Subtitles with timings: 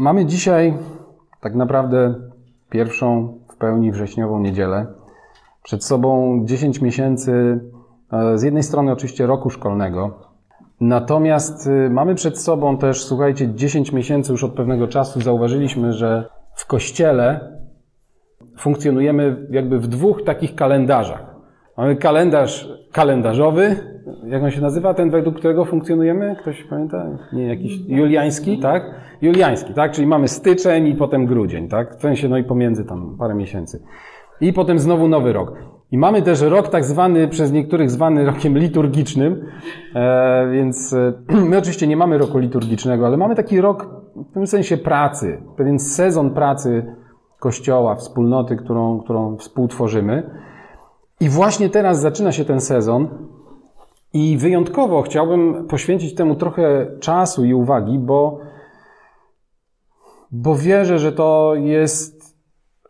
[0.00, 0.74] Mamy dzisiaj
[1.40, 2.14] tak naprawdę
[2.70, 4.86] pierwszą w pełni wrześniową niedzielę.
[5.62, 7.60] Przed sobą 10 miesięcy,
[8.12, 10.18] e, z jednej strony oczywiście roku szkolnego,
[10.80, 16.28] natomiast e, mamy przed sobą też, słuchajcie, 10 miesięcy już od pewnego czasu zauważyliśmy, że
[16.54, 17.56] w kościele
[18.58, 21.34] funkcjonujemy jakby w dwóch takich kalendarzach.
[21.76, 23.76] Mamy kalendarz kalendarzowy,
[24.24, 26.36] jak on się nazywa, ten według którego funkcjonujemy?
[26.40, 27.06] Ktoś pamięta?
[27.32, 28.94] Nie, jakiś juliański, tak?
[29.22, 29.92] Juliański, tak?
[29.92, 31.96] Czyli mamy styczeń i potem grudzień, tak?
[31.96, 33.82] W sensie, no i pomiędzy tam parę miesięcy.
[34.40, 35.52] I potem znowu nowy rok.
[35.90, 39.46] I mamy też rok tak zwany, przez niektórych zwany rokiem liturgicznym,
[39.94, 41.12] e, więc e,
[41.50, 43.86] my oczywiście nie mamy roku liturgicznego, ale mamy taki rok
[44.16, 46.94] w pewnym sensie pracy, pewien sezon pracy
[47.38, 50.30] Kościoła, wspólnoty, którą, którą współtworzymy.
[51.20, 53.08] I właśnie teraz zaczyna się ten sezon
[54.12, 58.38] i wyjątkowo chciałbym poświęcić temu trochę czasu i uwagi, bo,
[60.30, 62.36] bo wierzę, że to jest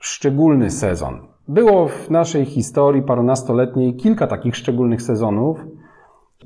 [0.00, 1.26] szczególny sezon.
[1.48, 5.58] Było w naszej historii parunastoletniej kilka takich szczególnych sezonów,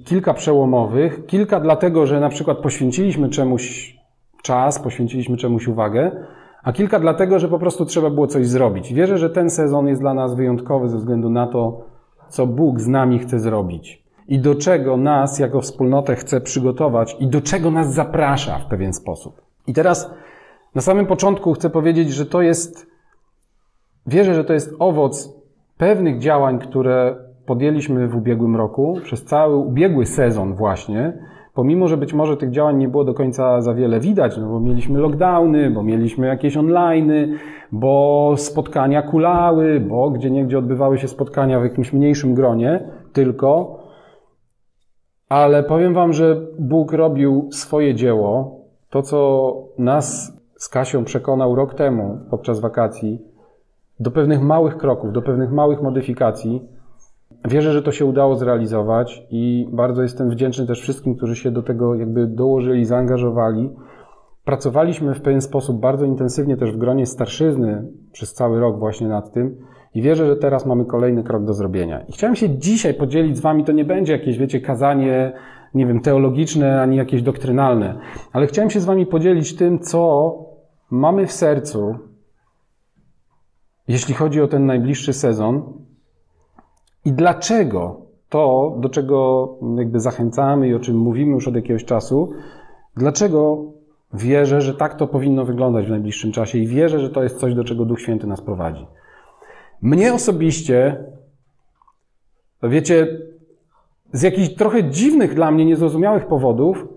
[0.05, 3.97] kilka przełomowych, kilka dlatego, że na przykład poświęciliśmy czemuś
[4.43, 6.27] czas, poświęciliśmy czemuś uwagę,
[6.63, 8.93] a kilka dlatego, że po prostu trzeba było coś zrobić.
[8.93, 11.85] Wierzę, że ten sezon jest dla nas wyjątkowy ze względu na to,
[12.29, 17.27] co Bóg z nami chce zrobić i do czego nas jako wspólnotę chce przygotować i
[17.27, 19.41] do czego nas zaprasza w pewien sposób.
[19.67, 20.11] I teraz
[20.75, 22.87] na samym początku chcę powiedzieć, że to jest,
[24.07, 25.35] wierzę, że to jest owoc
[25.79, 31.13] pewnych działań, które podjęliśmy w ubiegłym roku, przez cały ubiegły sezon właśnie,
[31.55, 34.61] pomimo, że być może tych działań nie było do końca za wiele widać, no bo
[34.61, 37.35] mieliśmy lockdowny, bo mieliśmy jakieś online'y,
[37.73, 43.79] bo spotkania kulały, bo gdzie niegdzie odbywały się spotkania w jakimś mniejszym gronie, tylko,
[45.29, 51.75] ale powiem Wam, że Bóg robił swoje dzieło, to co nas z Kasią przekonał rok
[51.75, 53.23] temu podczas wakacji,
[54.01, 56.69] do pewnych małych kroków, do pewnych małych modyfikacji,
[57.49, 61.63] Wierzę, że to się udało zrealizować i bardzo jestem wdzięczny też wszystkim, którzy się do
[61.63, 63.71] tego jakby dołożyli, zaangażowali.
[64.45, 69.33] Pracowaliśmy w pewien sposób bardzo intensywnie też w gronie starszyzny przez cały rok właśnie nad
[69.33, 69.57] tym
[69.95, 72.01] i wierzę, że teraz mamy kolejny krok do zrobienia.
[72.09, 75.33] I chciałem się dzisiaj podzielić z Wami, to nie będzie jakieś, wiecie, kazanie,
[75.75, 77.99] nie wiem, teologiczne ani jakieś doktrynalne,
[78.33, 80.35] ale chciałem się z Wami podzielić tym, co
[80.91, 81.95] mamy w sercu,
[83.89, 85.63] jeśli chodzi o ten najbliższy sezon,
[87.05, 92.33] i dlaczego to, do czego jakby zachęcamy i o czym mówimy już od jakiegoś czasu,
[92.97, 93.65] dlaczego
[94.15, 97.55] wierzę, że tak to powinno wyglądać w najbliższym czasie i wierzę, że to jest coś,
[97.55, 98.87] do czego Duch Święty nas prowadzi.
[99.85, 101.05] Mnie osobiście,
[102.63, 103.19] wiecie,
[104.13, 106.89] z jakichś trochę dziwnych dla mnie, niezrozumiałych powodów,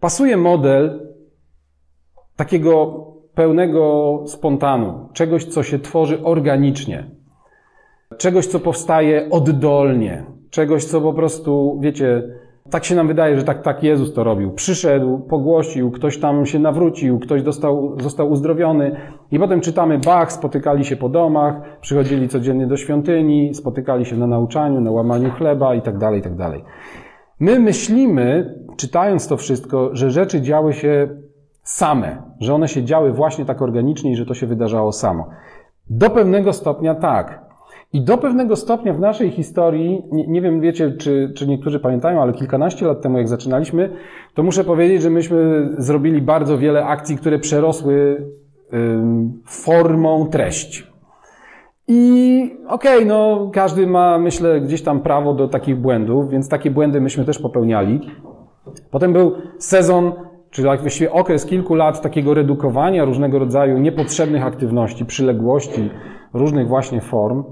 [0.00, 1.12] pasuje model
[2.36, 7.10] takiego pełnego spontanu, czegoś, co się tworzy organicznie
[8.18, 12.22] czegoś, co powstaje oddolnie, czegoś, co po prostu, wiecie,
[12.70, 14.52] tak się nam wydaje, że tak, tak Jezus to robił.
[14.52, 18.96] Przyszedł, pogłosił, ktoś tam się nawrócił, ktoś dostał, został uzdrowiony
[19.32, 24.26] i potem czytamy, Bach, spotykali się po domach, przychodzili codziennie do świątyni, spotykali się na
[24.26, 26.64] nauczaniu, na łamaniu chleba i tak dalej, i tak dalej.
[27.40, 31.08] My myślimy, czytając to wszystko, że rzeczy działy się
[31.62, 35.28] same, że one się działy właśnie tak organicznie i że to się wydarzało samo.
[35.90, 37.49] Do pewnego stopnia tak,
[37.92, 42.22] i do pewnego stopnia w naszej historii, nie, nie, wiem, wiecie, czy, czy niektórzy pamiętają,
[42.22, 43.90] ale kilkanaście lat temu, jak zaczynaliśmy,
[44.34, 48.26] to muszę powiedzieć, że myśmy zrobili bardzo wiele akcji, które przerosły
[48.72, 50.90] ym, formą treść.
[51.88, 56.70] I okej, okay, no każdy ma, myślę, gdzieś tam prawo do takich błędów, więc takie
[56.70, 58.00] błędy myśmy też popełniali.
[58.90, 60.12] Potem był sezon,
[60.50, 65.90] czyli właściwie okres kilku lat takiego redukowania różnego rodzaju niepotrzebnych aktywności, przyległości,
[66.34, 67.44] różnych właśnie form.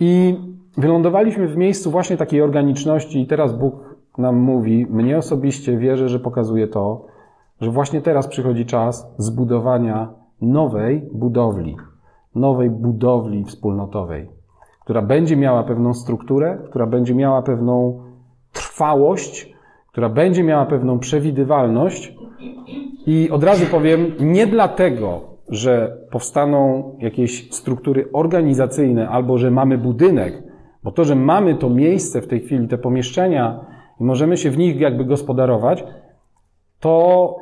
[0.00, 0.38] I
[0.76, 3.74] wylądowaliśmy w miejscu właśnie takiej organiczności i teraz Bóg
[4.18, 7.06] nam mówi, mnie osobiście wierzę, że pokazuje to,
[7.60, 10.08] że właśnie teraz przychodzi czas zbudowania
[10.42, 11.76] nowej budowli,
[12.34, 14.28] nowej budowli wspólnotowej,
[14.80, 18.00] która będzie miała pewną strukturę, która będzie miała pewną
[18.52, 19.54] trwałość,
[19.86, 22.14] która będzie miała pewną przewidywalność.
[23.06, 25.20] I od razu powiem, nie dlatego,
[25.50, 30.42] że powstaną jakieś struktury organizacyjne albo że mamy budynek,
[30.84, 33.60] bo to, że mamy to miejsce w tej chwili, te pomieszczenia
[34.00, 35.84] i możemy się w nich jakby gospodarować,
[36.80, 37.36] to,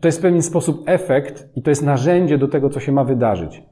[0.00, 3.04] to jest w pewien sposób efekt i to jest narzędzie do tego, co się ma
[3.04, 3.62] wydarzyć.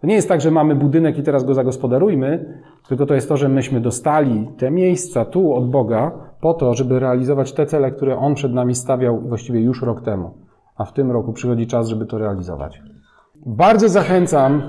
[0.00, 3.36] To nie jest tak, że mamy budynek i teraz go zagospodarujmy, tylko to jest to,
[3.36, 8.18] że myśmy dostali te miejsca tu od Boga po to, żeby realizować te cele, które
[8.18, 10.30] On przed nami stawiał właściwie już rok temu.
[10.76, 12.82] a w tym roku przychodzi czas, żeby to realizować.
[13.46, 14.62] Bardzo zachęcam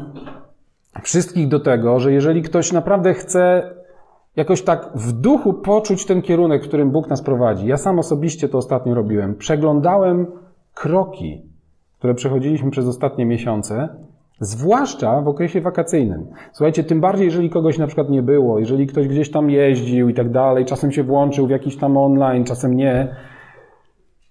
[1.03, 3.71] wszystkich do tego, że jeżeli ktoś naprawdę chce
[4.35, 7.67] jakoś tak w duchu poczuć ten kierunek, którym Bóg nas prowadzi.
[7.67, 9.35] Ja sam osobiście to ostatnio robiłem.
[9.35, 10.27] Przeglądałem
[10.73, 11.41] kroki,
[11.97, 13.89] które przechodziliśmy przez ostatnie miesiące,
[14.39, 16.27] zwłaszcza w okresie wakacyjnym.
[16.51, 20.13] Słuchajcie, tym bardziej, jeżeli kogoś na przykład nie było, jeżeli ktoś gdzieś tam jeździł i
[20.13, 23.15] tak dalej, czasem się włączył w jakiś tam online, czasem nie.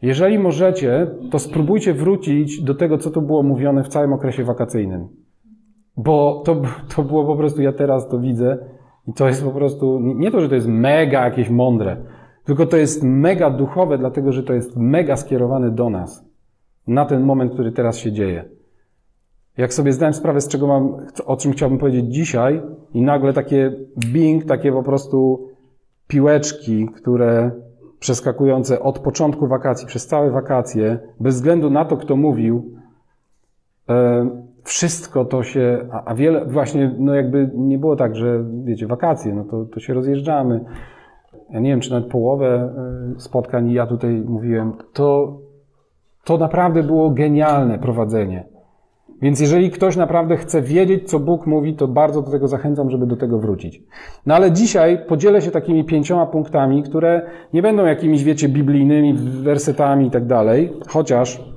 [0.02, 5.08] Jeżeli możecie, to spróbujcie wrócić do tego, co tu było mówione w całym okresie wakacyjnym.
[5.96, 6.62] Bo to,
[6.96, 8.58] to było po prostu, ja teraz to widzę,
[9.08, 11.96] i to jest po prostu, nie to, że to jest mega jakieś mądre,
[12.44, 16.24] tylko to jest mega duchowe, dlatego że to jest mega skierowane do nas.
[16.86, 18.44] Na ten moment, który teraz się dzieje.
[19.56, 20.96] Jak sobie zdałem sprawę, z czego mam,
[21.26, 22.62] o czym chciałbym powiedzieć dzisiaj,
[22.94, 23.72] i nagle takie
[24.12, 25.48] bing, takie po prostu
[26.08, 27.50] piłeczki, które
[28.00, 32.76] przeskakujące od początku wakacji, przez całe wakacje, bez względu na to, kto mówił,
[34.64, 39.34] wszystko to się, a, a, wiele, właśnie, no jakby nie było tak, że wiecie, wakacje,
[39.34, 40.64] no to, to się rozjeżdżamy.
[41.50, 42.74] Ja nie wiem, czy nawet połowę
[43.16, 45.38] e, spotkań ja tutaj mówiłem, to,
[46.24, 48.44] to naprawdę było genialne prowadzenie.
[49.22, 53.06] Więc jeżeli ktoś naprawdę chce wiedzieć, co Bóg mówi, to bardzo do tego zachęcam, żeby
[53.06, 53.82] do tego wrócić.
[54.26, 57.22] No ale dzisiaj podzielę się takimi pięcioma punktami, które
[57.52, 61.56] nie będą jakimiś, wiecie, biblijnymi wersetami i tak dalej, chociaż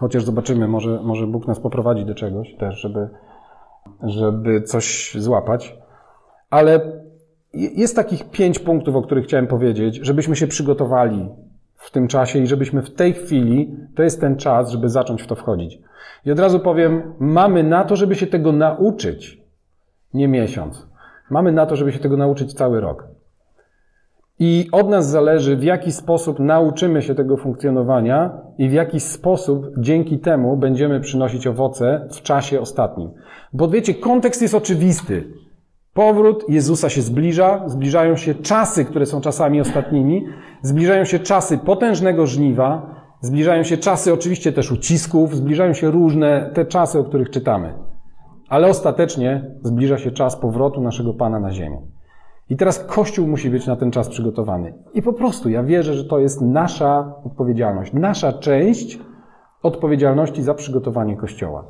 [0.00, 3.08] Chociaż zobaczymy, może, może Bóg nas poprowadzi do czegoś też, żeby,
[4.02, 5.78] żeby coś złapać.
[6.50, 6.80] Ale
[7.52, 11.28] jest takich pięć punktów, o których chciałem powiedzieć, żebyśmy się przygotowali
[11.80, 15.26] w tym czasie i żebyśmy w tej chwili, to jest ten czas, żeby zacząć w
[15.26, 15.78] to wchodzić.
[16.24, 19.42] I od razu powiem, mamy na to, żeby się tego nauczyć,
[20.14, 20.86] nie miesiąc.
[21.30, 23.08] Mamy na to, żeby się tego nauczyć cały rok.
[24.38, 29.66] I od nas zależy, w jaki sposób nauczymy się tego funkcjonowania i w jaki sposób
[29.78, 33.10] dzięki temu będziemy przynosić owoce w czasie ostatnim.
[33.52, 35.24] Bo wiecie, kontekst jest oczywisty.
[35.94, 40.26] Powrót Jezusa się zbliża, zbliżają się czasy, które są czasami ostatnimi,
[40.62, 46.64] zbliżają się czasy potężnego żniwa, zbliżają się czasy oczywiście też ucisków, zbliżają się różne te
[46.64, 47.74] czasy, o których czytamy.
[48.48, 51.82] Ale ostatecznie zbliża się czas powrotu naszego Pana na ziemię.
[52.50, 54.74] I teraz Kościół musi być na ten czas przygotowany.
[54.94, 58.98] I po prostu ja wierzę, że to jest nasza odpowiedzialność, nasza część
[59.62, 61.64] odpowiedzialności za przygotowanie Kościoła.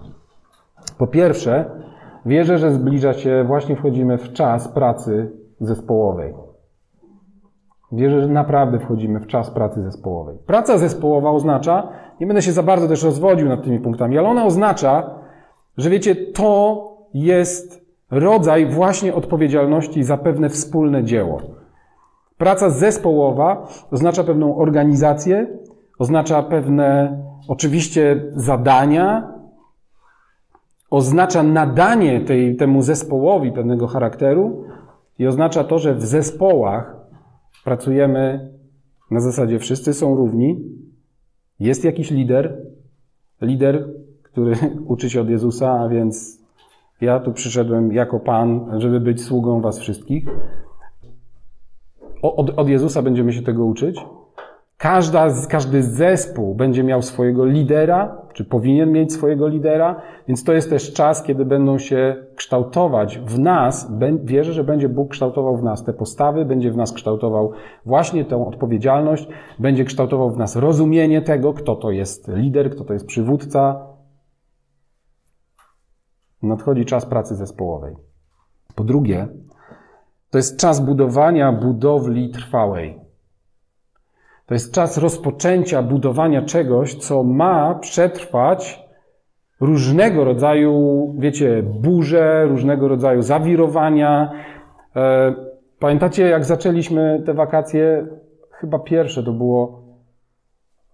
[0.99, 1.71] Po pierwsze,
[2.27, 5.31] wierzę, że zbliża się, właśnie wchodzimy w czas pracy
[5.61, 6.35] zespołowej.
[7.93, 10.37] Wierzę, że naprawdę wchodzimy w czas pracy zespołowej.
[10.47, 11.89] Praca zespołowa oznacza,
[12.21, 15.11] nie będę się za bardzo też rozwodził nad tymi punktami, ale ona oznacza,
[15.77, 21.41] że wiecie, to jest rodzaj właśnie odpowiedzialności za pewne wspólne dzieło.
[22.39, 25.47] Praca zespołowa oznacza pewną organizację,
[25.99, 27.19] oznacza pewne
[27.49, 29.33] oczywiście zadania,
[30.91, 34.65] oznacza nadanie tej, temu zespołowi pewnego charakteru
[35.19, 36.97] i oznacza to, że w zespołach
[37.65, 38.51] pracujemy
[39.11, 40.65] na zasadzie wszyscy są równi,
[41.61, 42.67] jest jakiś lider,
[43.41, 43.89] lider,
[44.23, 44.57] który
[44.93, 46.41] uczy się od Jezusa, a więc
[47.01, 50.27] ja tu przyszedłem jako Pan, żeby być sługą Was wszystkich.
[52.23, 53.97] Od, od Jezusa będziemy się tego uczyć.
[54.81, 60.71] Każda, każdy zespół będzie miał swojego lidera, czy powinien mieć swojego lidera, więc to jest
[60.71, 63.93] też czas, kiedy będą się kształtować w nas.
[64.25, 67.53] Wierzę, że będzie Bóg kształtował w nas te postawy, będzie w nas kształtował
[67.87, 69.29] właśnie tę odpowiedzialność,
[69.59, 73.87] będzie kształtował w nas rozumienie tego, kto to jest lider, kto to jest przywódca,
[76.43, 77.97] nadchodzi czas pracy zespołowej.
[78.75, 79.29] Po drugie,
[80.31, 83.10] to jest czas budowania budowli trwałej.
[84.51, 88.89] To jest czas rozpoczęcia budowania czegoś, co ma przetrwać
[89.61, 94.33] różnego rodzaju, wiecie, burze, różnego rodzaju zawirowania.
[94.97, 95.35] E,
[95.79, 98.07] pamiętacie, jak zaczęliśmy te wakacje?
[98.51, 99.83] Chyba pierwsze to było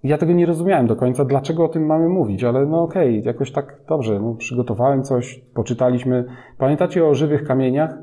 [0.05, 3.33] ja tego nie rozumiałem do końca, dlaczego o tym mamy mówić, ale no okej, okay,
[3.33, 6.25] jakoś tak dobrze, no, przygotowałem coś, poczytaliśmy.
[6.59, 7.99] Pamiętacie o żywych kamieniach?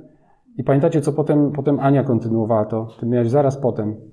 [0.57, 2.88] I pamiętacie, co potem, potem Ania kontynuowała to?
[3.00, 4.12] Ty miałeś zaraz potem.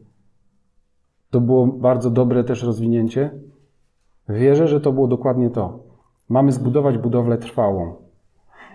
[1.30, 3.30] To było bardzo dobre też rozwinięcie.
[4.28, 5.78] Wierzę, że to było dokładnie to.
[6.28, 7.94] Mamy zbudować budowlę trwałą.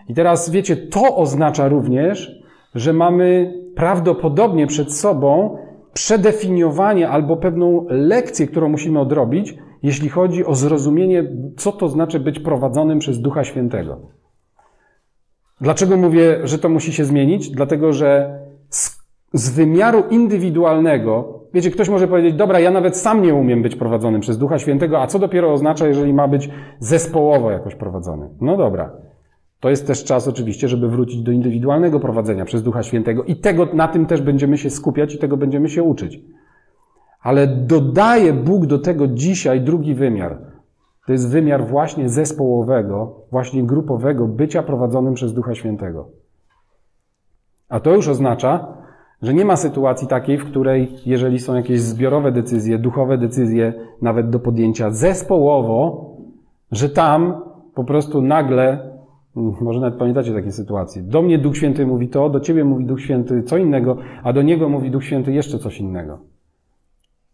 [0.10, 2.44] I teraz wiecie, to oznacza również,
[2.76, 5.58] że mamy prawdopodobnie przed sobą
[5.94, 12.40] przedefiniowanie albo pewną lekcję, którą musimy odrobić, jeśli chodzi o zrozumienie, co to znaczy być
[12.40, 14.00] prowadzonym przez Ducha Świętego.
[15.62, 17.50] Dlaczego mówię, że to musi się zmienić?
[17.52, 19.00] Dlatego, że z,
[19.34, 24.22] z wymiaru indywidualnego Wiecie, ktoś może powiedzieć, dobra, ja nawet sam nie umiem być prowadzonym
[24.22, 28.30] przez Ducha Świętego, a co dopiero oznacza, jeżeli ma być zespołowo jakoś prowadzony?
[28.42, 28.92] No dobra.
[29.60, 33.68] To jest też czas oczywiście, żeby wrócić do indywidualnego prowadzenia przez Ducha Świętego i tego,
[33.74, 36.20] na tym też będziemy się skupiać i tego będziemy się uczyć.
[37.22, 40.38] Ale dodaje Bóg do tego dzisiaj drugi wymiar.
[41.06, 46.08] To jest wymiar właśnie zespołowego, właśnie grupowego bycia prowadzonym przez Ducha Świętego.
[47.70, 48.68] A to już oznacza,
[49.22, 54.30] że nie ma sytuacji takiej, w której, jeżeli są jakieś zbiorowe decyzje, duchowe decyzje, nawet
[54.30, 56.12] do podjęcia zespołowo,
[56.72, 57.42] że tam
[57.74, 58.90] po prostu nagle,
[59.36, 63.02] może nawet pamiętacie takie sytuacje, do mnie Duch Święty mówi to, do ciebie mówi Duch
[63.02, 66.20] Święty co innego, a do niego mówi Duch Święty jeszcze coś innego.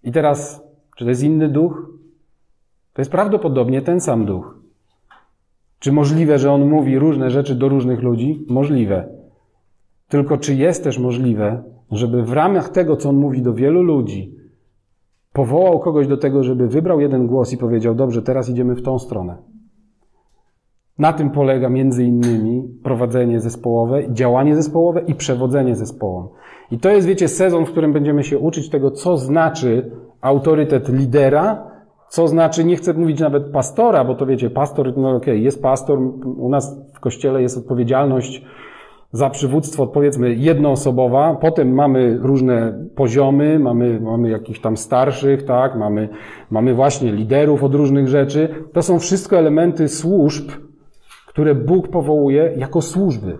[0.03, 0.63] I teraz,
[0.97, 1.89] czy to jest inny duch?
[2.93, 4.57] To jest prawdopodobnie ten sam duch.
[5.79, 8.45] Czy możliwe, że on mówi różne rzeczy do różnych ludzi?
[8.49, 9.20] Możliwe.
[10.11, 14.35] Tylko czy jest też możliwe, żeby w ramach tego, co on mówi do wielu ludzi,
[15.33, 18.99] powołał kogoś do tego, żeby wybrał jeden głos i powiedział: Dobrze, teraz idziemy w tą
[18.99, 19.37] stronę.
[20.99, 26.27] Na tym polega między innymi prowadzenie zespołowe, działanie zespołowe i przewodzenie zespołom.
[26.71, 29.91] I to jest, wiecie, sezon, w którym będziemy się uczyć tego, co znaczy
[30.21, 31.71] autorytet lidera,
[32.09, 35.61] co znaczy, nie chcę mówić nawet pastora, bo to wiecie, pastor, no okej, okay, jest
[35.61, 35.99] pastor,
[36.37, 38.45] u nas w kościele jest odpowiedzialność
[39.11, 46.09] za przywództwo, powiedzmy, jednoosobowa, potem mamy różne poziomy, mamy, mamy jakichś tam starszych, tak, mamy,
[46.49, 48.55] mamy właśnie liderów od różnych rzeczy.
[48.73, 50.51] To są wszystko elementy służb,
[51.27, 53.37] które Bóg powołuje jako służby.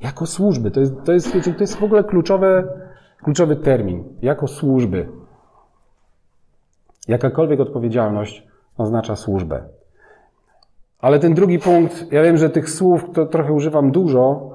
[0.00, 0.70] Jako służby.
[0.70, 2.68] To jest, to jest, wiecie, to jest w ogóle kluczowe,
[3.22, 4.04] kluczowy termin.
[4.22, 5.08] Jako służby.
[7.08, 8.46] Jakakolwiek odpowiedzialność
[8.76, 9.62] oznacza służbę.
[10.98, 14.50] Ale ten drugi punkt, ja wiem, że tych słów to trochę używam dużo,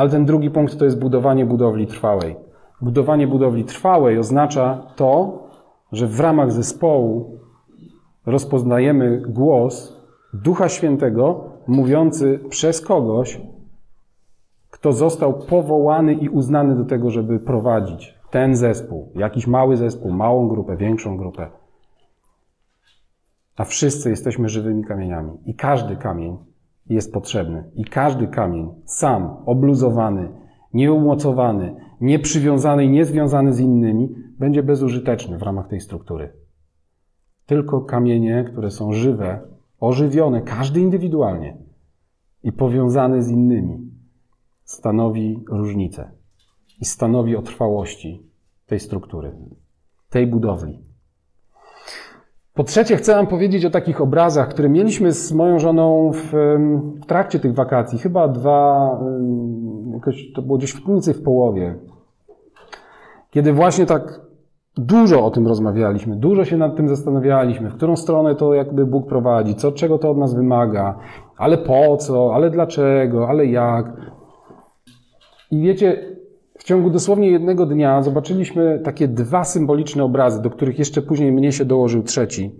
[0.00, 2.36] ale ten drugi punkt to jest budowanie budowli trwałej.
[2.80, 5.38] Budowanie budowli trwałej oznacza to,
[5.92, 7.38] że w ramach zespołu
[8.26, 9.96] rozpoznajemy głos
[10.34, 13.40] Ducha Świętego mówiący przez kogoś,
[14.70, 20.48] kto został powołany i uznany do tego, żeby prowadzić ten zespół, jakiś mały zespół, małą
[20.48, 21.50] grupę, większą grupę.
[23.56, 26.49] A wszyscy jesteśmy żywymi kamieniami i każdy kamień
[26.94, 27.70] jest potrzebny.
[27.74, 30.32] I każdy kamień, sam, obluzowany,
[30.74, 36.32] nieumocowany, nieprzywiązany i niezwiązany z innymi, będzie bezużyteczny w ramach tej struktury.
[37.46, 39.40] Tylko kamienie, które są żywe,
[39.80, 41.56] ożywione, każdy indywidualnie
[42.42, 43.90] i powiązany z innymi,
[44.64, 46.10] stanowi różnicę
[46.80, 48.22] i stanowi o trwałości
[48.66, 49.32] tej struktury,
[50.10, 50.89] tej budowli.
[52.54, 56.32] Po trzecie, chcę Wam powiedzieć o takich obrazach, które mieliśmy z moją żoną w,
[57.02, 57.98] w trakcie tych wakacji.
[57.98, 59.00] Chyba dwa,
[59.92, 60.82] jakoś to było gdzieś w
[61.14, 61.74] w połowie.
[63.30, 64.20] Kiedy właśnie tak
[64.76, 69.08] dużo o tym rozmawialiśmy, dużo się nad tym zastanawialiśmy, w którą stronę to jakby Bóg
[69.08, 70.98] prowadzi, co, czego to od nas wymaga,
[71.36, 73.92] ale po co, ale dlaczego, ale jak.
[75.50, 76.16] I wiecie,
[76.60, 81.52] w ciągu dosłownie jednego dnia zobaczyliśmy takie dwa symboliczne obrazy, do których jeszcze później mnie
[81.52, 82.50] się dołożył trzeci.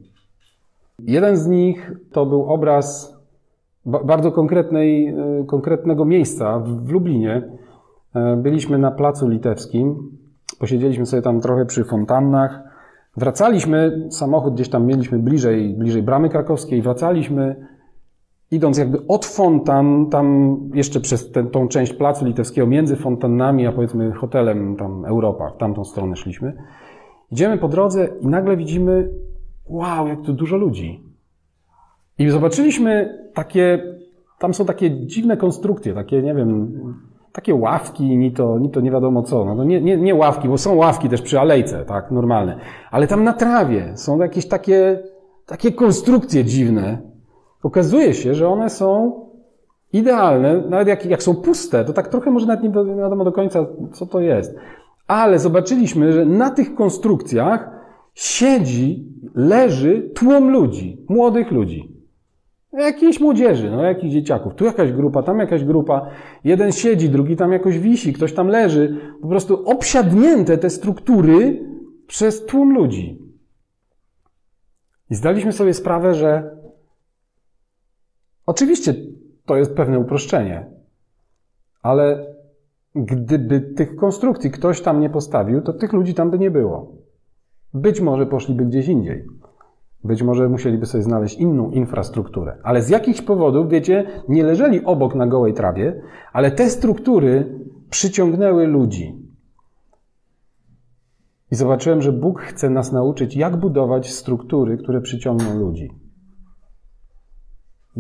[0.99, 3.17] Jeden z nich to był obraz
[3.87, 7.43] bardzo konkretnej, e, konkretnego miejsca w Lublinie.
[8.15, 10.11] E, byliśmy na Placu Litewskim,
[10.59, 12.61] posiedzieliśmy sobie tam trochę przy fontannach.
[13.17, 17.67] Wracaliśmy, samochód gdzieś tam mieliśmy bliżej, bliżej bramy krakowskiej, wracaliśmy
[18.51, 23.73] idąc jakby od fontan, tam jeszcze przez tę, tą część placu litewskiego, między fontannami, a
[23.73, 26.57] powiedzmy hotelem tam Europa, w tamtą stronę szliśmy.
[27.31, 29.11] Idziemy po drodze i nagle widzimy,
[29.67, 31.05] wow, jak tu dużo ludzi.
[32.19, 33.83] I zobaczyliśmy takie,
[34.39, 36.73] tam są takie dziwne konstrukcje, takie, nie wiem,
[37.33, 39.45] takie ławki, ni to, ni to nie wiadomo co.
[39.45, 42.57] No to nie, nie, nie ławki, bo są ławki też przy alejce, tak, normalne.
[42.91, 45.03] Ale tam na trawie są jakieś takie,
[45.47, 47.10] takie konstrukcje dziwne,
[47.63, 49.13] Okazuje się, że one są
[49.93, 53.67] idealne, nawet jak, jak są puste, to tak trochę może nawet nie wiadomo do końca,
[53.93, 54.57] co to jest.
[55.07, 57.71] Ale zobaczyliśmy, że na tych konstrukcjach
[58.15, 62.01] siedzi, leży tłum ludzi, młodych ludzi.
[62.73, 64.55] Jakiejś młodzieży, no jakichś dzieciaków.
[64.55, 66.07] Tu jakaś grupa, tam jakaś grupa.
[66.45, 68.97] Jeden siedzi, drugi tam jakoś wisi, ktoś tam leży.
[69.23, 71.65] Po prostu obsiadnięte te struktury
[72.07, 73.23] przez tłum ludzi.
[75.11, 76.60] I zdaliśmy sobie sprawę, że
[78.51, 78.95] Oczywiście
[79.47, 80.67] to jest pewne uproszczenie,
[81.83, 82.27] ale
[82.95, 86.93] gdyby tych konstrukcji ktoś tam nie postawił, to tych ludzi tam by nie było.
[87.75, 89.27] Być może poszliby gdzieś indziej.
[90.05, 92.57] Być może musieliby sobie znaleźć inną infrastrukturę.
[92.63, 96.03] Ale z jakichś powodów, wiecie, nie leżeli obok na gołej trawie,
[96.33, 97.59] ale te struktury
[97.91, 99.19] przyciągnęły ludzi.
[101.51, 106.10] I zobaczyłem, że Bóg chce nas nauczyć, jak budować struktury, które przyciągną ludzi.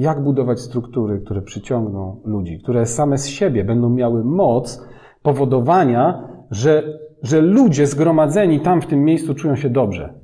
[0.00, 4.84] Jak budować struktury, które przyciągną ludzi, które same z siebie będą miały moc
[5.22, 10.14] powodowania, że, że ludzie zgromadzeni tam w tym miejscu czują się dobrze.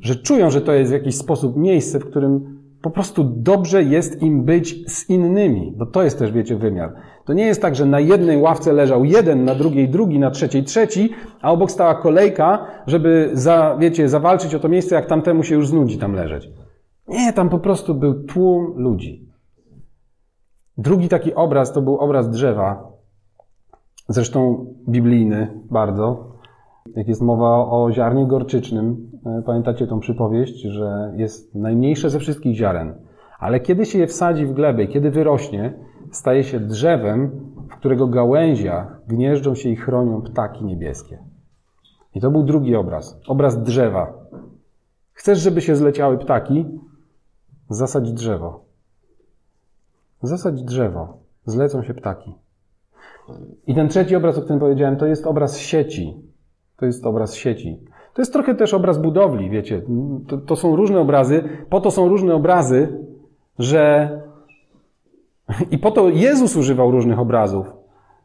[0.00, 4.22] Że czują, że to jest w jakiś sposób miejsce, w którym po prostu dobrze jest
[4.22, 6.94] im być z innymi, bo to jest też, wiecie, wymiar.
[7.24, 10.64] To nie jest tak, że na jednej ławce leżał jeden, na drugiej drugi, na trzeciej
[10.64, 11.10] trzeci,
[11.42, 15.68] a obok stała kolejka, żeby, za, wiecie, zawalczyć o to miejsce, jak tamtemu się już
[15.68, 16.50] znudzi tam leżeć.
[17.08, 19.28] Nie, tam po prostu był tłum ludzi.
[20.78, 22.92] Drugi taki obraz to był obraz drzewa,
[24.08, 26.32] zresztą biblijny bardzo.
[26.96, 32.56] Jak jest mowa o ziarnie gorczycznym, e, pamiętacie tą przypowieść, że jest najmniejsze ze wszystkich
[32.56, 32.94] ziaren.
[33.38, 35.74] Ale kiedy się je wsadzi w glebę i kiedy wyrośnie,
[36.10, 37.30] staje się drzewem,
[37.70, 41.18] w którego gałęziach gnieżdżą się i chronią ptaki niebieskie.
[42.14, 43.20] I to był drugi obraz.
[43.28, 44.12] Obraz drzewa.
[45.12, 46.66] Chcesz, żeby się zleciały ptaki?
[47.68, 48.64] Zasadź drzewo.
[50.22, 51.18] Zasadź drzewo.
[51.46, 52.34] Zlecą się ptaki.
[53.66, 56.14] I ten trzeci obraz, o którym powiedziałem, to jest obraz sieci.
[56.76, 57.80] To jest obraz sieci.
[58.14, 59.82] To jest trochę też obraz budowli, wiecie.
[60.28, 61.48] To, to są różne obrazy.
[61.70, 63.04] Po to są różne obrazy,
[63.58, 64.10] że.
[65.70, 67.66] I po to Jezus używał różnych obrazów,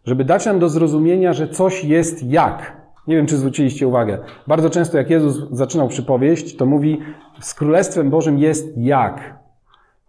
[0.05, 2.82] żeby dać nam do zrozumienia, że coś jest jak.
[3.07, 4.17] Nie wiem, czy zwróciliście uwagę.
[4.47, 6.99] Bardzo często, jak Jezus zaczynał przypowieść, to mówi:
[7.39, 9.39] Z Królestwem Bożym jest jak.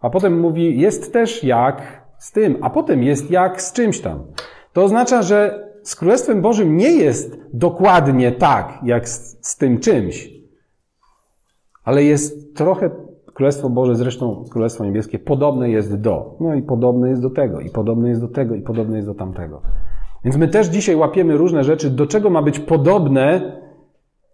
[0.01, 4.23] A potem mówi: Jest też jak z tym, a potem jest jak z czymś tam.
[4.73, 10.29] To oznacza, że z Królestwem Bożym nie jest dokładnie tak, jak z, z tym czymś,
[11.83, 12.89] ale jest trochę
[13.33, 16.35] Królestwo Boże, zresztą Królestwo Niebieskie, podobne jest do.
[16.39, 19.15] No i podobne jest do tego, i podobne jest do tego, i podobne jest do
[19.15, 19.61] tamtego.
[20.25, 23.57] Więc my też dzisiaj łapiemy różne rzeczy, do czego ma być podobne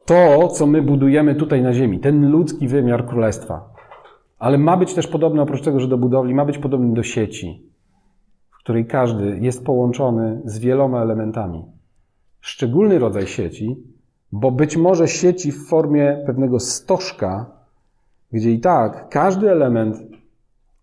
[0.05, 3.73] to, co my budujemy tutaj na ziemi, ten ludzki wymiar królestwa.
[4.39, 7.71] Ale ma być też podobne, oprócz tego, że do budowli, ma być podobny do sieci
[8.63, 11.65] której każdy jest połączony z wieloma elementami.
[12.39, 13.83] Szczególny rodzaj sieci,
[14.31, 17.51] bo być może sieci w formie pewnego stożka,
[18.31, 19.97] gdzie i tak każdy element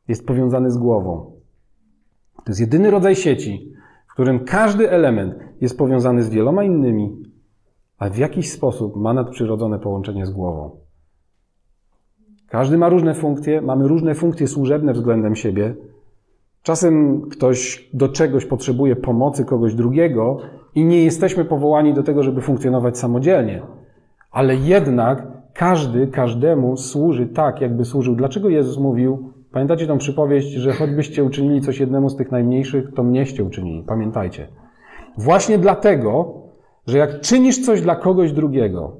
[0.08, 1.32] jest powiązany z głową.
[2.36, 3.87] To jest jedyny rodzaj sieci, w
[4.18, 7.22] którym każdy element jest powiązany z wieloma innymi,
[7.98, 10.70] a w jakiś sposób ma nadprzyrodzone połączenie z głową.
[12.48, 15.74] Każdy ma różne funkcje, mamy różne funkcje służebne względem siebie,
[16.62, 20.38] Czasem ktoś do czegoś potrzebuje pomocy kogoś drugiego
[20.74, 23.62] i nie jesteśmy powołani do tego, żeby funkcjonować samodzielnie.
[24.30, 28.14] Ale jednak każdy każdemu służy tak, jakby służył.
[28.14, 33.02] Dlaczego Jezus mówił, pamiętacie tą przypowieść, że choćbyście uczynili coś jednemu z tych najmniejszych, to
[33.02, 33.82] mnieście uczynili.
[33.82, 34.48] Pamiętajcie.
[35.16, 36.34] Właśnie dlatego,
[36.86, 38.96] że jak czynisz coś dla kogoś drugiego,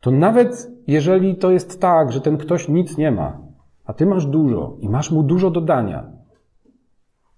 [0.00, 3.40] to nawet jeżeli to jest tak, że ten ktoś nic nie ma,
[3.84, 6.12] a ty masz dużo i masz mu dużo do dania,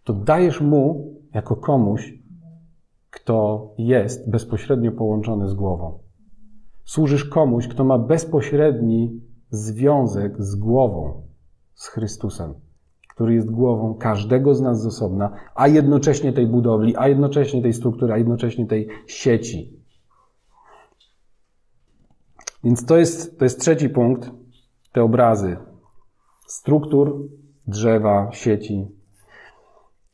[0.04, 2.14] to dajesz mu jako komuś,
[3.10, 5.98] kto jest bezpośrednio połączony z głową.
[6.84, 11.29] Służysz komuś, kto ma bezpośredni związek z głową,
[11.80, 12.54] z Chrystusem,
[13.08, 17.72] który jest głową każdego z nas z osobna, a jednocześnie tej budowli, a jednocześnie tej
[17.72, 19.72] struktury, a jednocześnie tej sieci.
[22.64, 24.30] Więc to jest, to jest trzeci punkt,
[24.92, 25.56] te obrazy
[26.46, 27.28] struktur,
[27.66, 28.88] drzewa, sieci,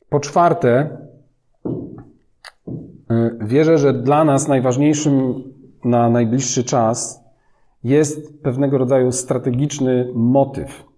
[0.08, 0.98] po czwarte,
[3.10, 5.44] y, wierzę, że dla nas najważniejszym
[5.84, 7.24] na najbliższy czas
[7.84, 10.95] jest pewnego rodzaju strategiczny motyw.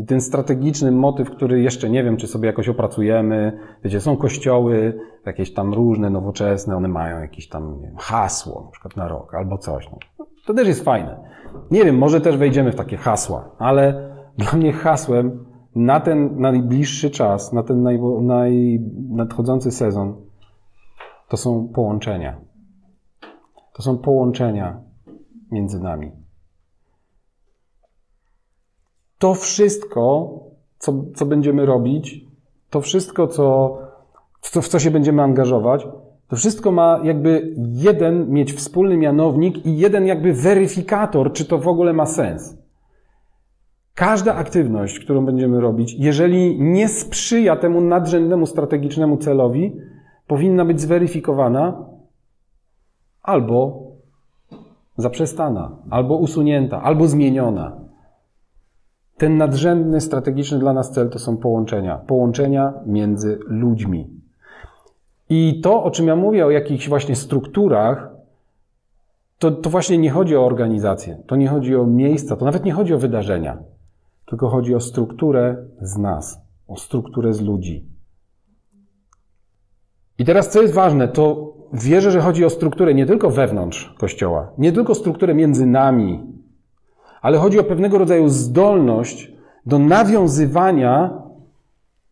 [0.00, 5.00] I ten strategiczny motyw, który jeszcze nie wiem, czy sobie jakoś opracujemy, wiecie, są kościoły,
[5.26, 9.58] jakieś tam różne, nowoczesne, one mają jakieś tam wiem, hasło, na przykład na rok, albo
[9.58, 9.90] coś.
[9.90, 10.26] No.
[10.46, 11.20] To też jest fajne.
[11.70, 17.10] Nie wiem, może też wejdziemy w takie hasła, ale dla mnie hasłem na ten najbliższy
[17.10, 20.16] czas, na ten naj, naj, nadchodzący sezon,
[21.28, 22.40] to są połączenia.
[23.74, 24.80] To są połączenia
[25.50, 26.19] między nami.
[29.20, 30.30] To wszystko,
[30.78, 32.24] co, co będziemy robić,
[32.70, 33.78] to wszystko, co,
[34.40, 35.86] co, w co się będziemy angażować,
[36.28, 41.68] to wszystko ma jakby jeden mieć wspólny mianownik i jeden jakby weryfikator, czy to w
[41.68, 42.58] ogóle ma sens.
[43.94, 49.76] Każda aktywność, którą będziemy robić, jeżeli nie sprzyja temu nadrzędnemu strategicznemu celowi,
[50.26, 51.84] powinna być zweryfikowana
[53.22, 53.82] albo
[54.96, 57.79] zaprzestana, albo usunięta, albo zmieniona.
[59.20, 61.98] Ten nadrzędny, strategiczny dla nas cel to są połączenia.
[61.98, 64.10] Połączenia między ludźmi.
[65.28, 68.10] I to, o czym ja mówię, o jakichś właśnie strukturach,
[69.38, 72.72] to, to właśnie nie chodzi o organizację, to nie chodzi o miejsca, to nawet nie
[72.72, 73.58] chodzi o wydarzenia,
[74.26, 77.84] tylko chodzi o strukturę z nas, o strukturę z ludzi.
[80.18, 84.52] I teraz, co jest ważne, to wierzę, że chodzi o strukturę nie tylko wewnątrz Kościoła,
[84.58, 86.39] nie tylko strukturę między nami,
[87.22, 89.32] ale chodzi o pewnego rodzaju zdolność
[89.66, 91.22] do nawiązywania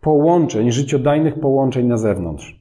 [0.01, 2.59] połączeń, życiodajnych połączeń na zewnątrz.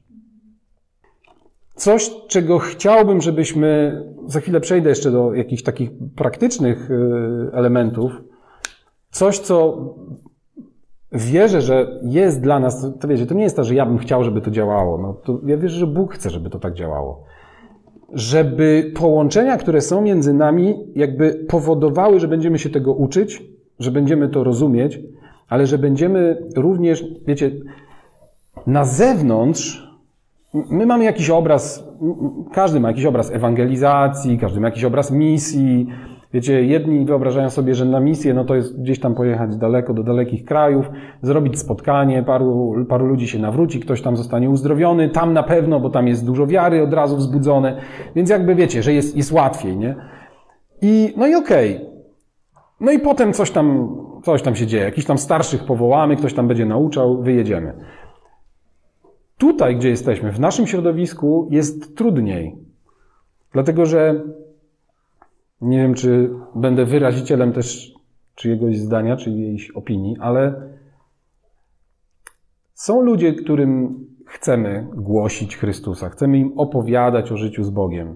[1.75, 8.11] Coś, czego chciałbym, żebyśmy, za chwilę przejdę jeszcze do jakichś takich praktycznych y, elementów,
[9.11, 9.77] coś, co
[11.11, 14.23] wierzę, że jest dla nas, to wiecie, to nie jest to, że ja bym chciał,
[14.23, 14.97] żeby to działało.
[14.97, 17.23] No, to ja wierzę, że Bóg chce, żeby to tak działało.
[18.13, 23.43] Żeby połączenia, które są między nami, jakby powodowały, że będziemy się tego uczyć,
[23.79, 24.99] że będziemy to rozumieć,
[25.49, 27.51] ale że będziemy również, wiecie,
[28.67, 29.87] na zewnątrz,
[30.53, 31.83] my mamy jakiś obraz,
[32.53, 35.87] każdy ma jakiś obraz ewangelizacji, każdy ma jakiś obraz misji,
[36.33, 40.03] Wiecie, jedni wyobrażają sobie, że na misję no to jest gdzieś tam pojechać daleko, do
[40.03, 40.89] dalekich krajów,
[41.21, 45.89] zrobić spotkanie, paru, paru ludzi się nawróci, ktoś tam zostanie uzdrowiony, tam na pewno, bo
[45.89, 47.77] tam jest dużo wiary od razu wzbudzone,
[48.15, 49.95] więc jakby wiecie, że jest, jest łatwiej, nie?
[50.81, 51.75] I, no i okej.
[51.75, 51.97] Okay.
[52.79, 56.47] No i potem coś tam, coś tam się dzieje, jakiś tam starszych powołamy, ktoś tam
[56.47, 57.73] będzie nauczał, wyjedziemy.
[59.37, 62.55] Tutaj, gdzie jesteśmy, w naszym środowisku jest trudniej.
[63.53, 64.23] Dlatego, że
[65.61, 67.93] nie wiem, czy będę wyrazicielem też
[68.35, 70.69] czyjegoś zdania, czyjejś opinii, ale
[72.73, 78.15] są ludzie, którym chcemy głosić Chrystusa, chcemy im opowiadać o życiu z Bogiem.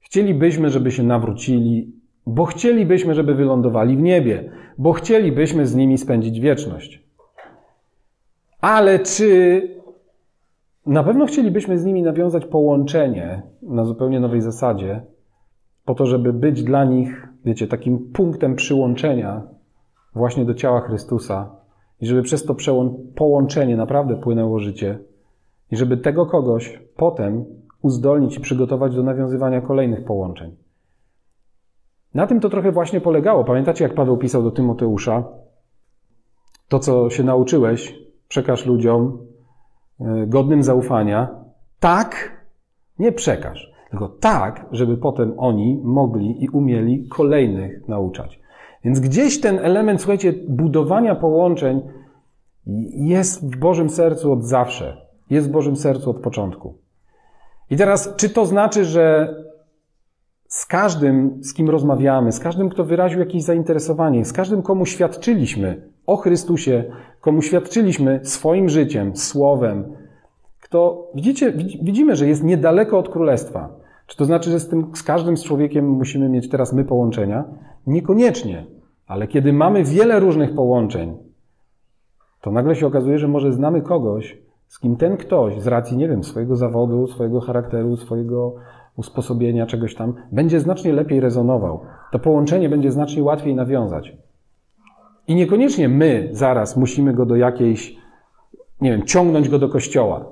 [0.00, 1.92] Chcielibyśmy, żeby się nawrócili,
[2.26, 7.02] bo chcielibyśmy, żeby wylądowali w niebie, bo chcielibyśmy z nimi spędzić wieczność.
[8.60, 9.62] Ale czy
[10.86, 15.00] na pewno chcielibyśmy z nimi nawiązać połączenie na zupełnie nowej zasadzie,
[15.84, 19.42] po to, żeby być dla nich, wiecie, takim punktem przyłączenia
[20.14, 21.50] właśnie do ciała Chrystusa
[22.00, 22.56] i żeby przez to
[23.14, 24.98] połączenie naprawdę płynęło życie
[25.70, 27.44] i żeby tego kogoś potem
[27.82, 30.56] uzdolnić i przygotować do nawiązywania kolejnych połączeń.
[32.14, 33.44] Na tym to trochę właśnie polegało.
[33.44, 35.24] Pamiętacie, jak Paweł pisał do Tymoteusza?
[36.68, 39.18] To, co się nauczyłeś, przekaż ludziom
[40.00, 41.28] e, godnym zaufania.
[41.80, 42.40] Tak,
[42.98, 43.69] nie przekaż.
[43.90, 48.40] Tylko tak, żeby potem oni mogli i umieli kolejnych nauczać.
[48.84, 51.82] Więc gdzieś ten element, słuchajcie, budowania połączeń
[52.90, 55.06] jest w Bożym sercu od zawsze.
[55.30, 56.74] Jest w Bożym sercu od początku.
[57.70, 59.34] I teraz, czy to znaczy, że
[60.48, 65.88] z każdym, z kim rozmawiamy, z każdym, kto wyraził jakieś zainteresowanie, z każdym, komu świadczyliśmy
[66.06, 66.84] o Chrystusie,
[67.20, 69.96] komu świadczyliśmy swoim życiem, słowem,
[70.60, 73.79] kto, widzicie, widzimy, że jest niedaleko od królestwa.
[74.10, 77.44] Czy to znaczy, że z, tym, z każdym z człowiekiem musimy mieć teraz my połączenia?
[77.86, 78.66] Niekoniecznie.
[79.06, 81.16] Ale kiedy mamy wiele różnych połączeń,
[82.40, 86.08] to nagle się okazuje, że może znamy kogoś, z kim ten ktoś z racji, nie
[86.08, 88.54] wiem, swojego zawodu, swojego charakteru, swojego
[88.96, 91.80] usposobienia, czegoś tam, będzie znacznie lepiej rezonował.
[92.12, 94.16] To połączenie będzie znacznie łatwiej nawiązać.
[95.28, 97.96] I niekoniecznie my zaraz musimy go do jakiejś,
[98.80, 100.24] nie wiem, ciągnąć go do kościoła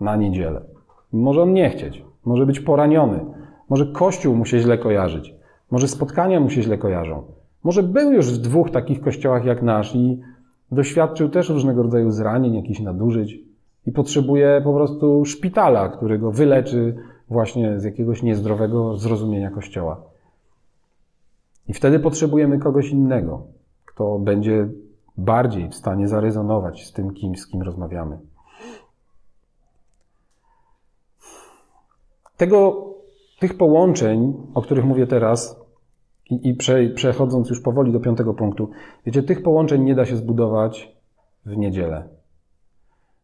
[0.00, 0.60] na niedzielę.
[1.12, 2.13] Może on nie chcieć.
[2.24, 3.20] Może być poraniony.
[3.68, 5.34] Może kościół mu się źle kojarzyć.
[5.70, 7.22] Może spotkania mu się źle kojarzą.
[7.64, 10.20] Może był już w dwóch takich kościołach jak nasz i
[10.72, 13.38] doświadczył też różnego rodzaju zranień, jakichś nadużyć
[13.86, 16.96] i potrzebuje po prostu szpitala, który go wyleczy
[17.28, 20.02] właśnie z jakiegoś niezdrowego zrozumienia kościoła.
[21.68, 23.42] I wtedy potrzebujemy kogoś innego,
[23.84, 24.68] kto będzie
[25.16, 28.18] bardziej w stanie zarezonować z tym kimś, z kim rozmawiamy.
[32.36, 32.90] Tego,
[33.40, 35.64] tych połączeń, o których mówię teraz,
[36.30, 38.70] i, i prze, przechodząc już powoli do piątego punktu,
[39.06, 40.96] wiecie, tych połączeń nie da się zbudować
[41.46, 42.08] w niedzielę.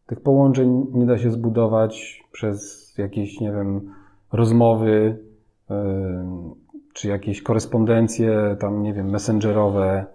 [0.07, 3.93] Tych połączeń nie da się zbudować przez jakieś, nie wiem,
[4.31, 5.17] rozmowy,
[5.69, 5.75] yy,
[6.93, 10.05] czy jakieś korespondencje, tam, nie wiem, messengerowe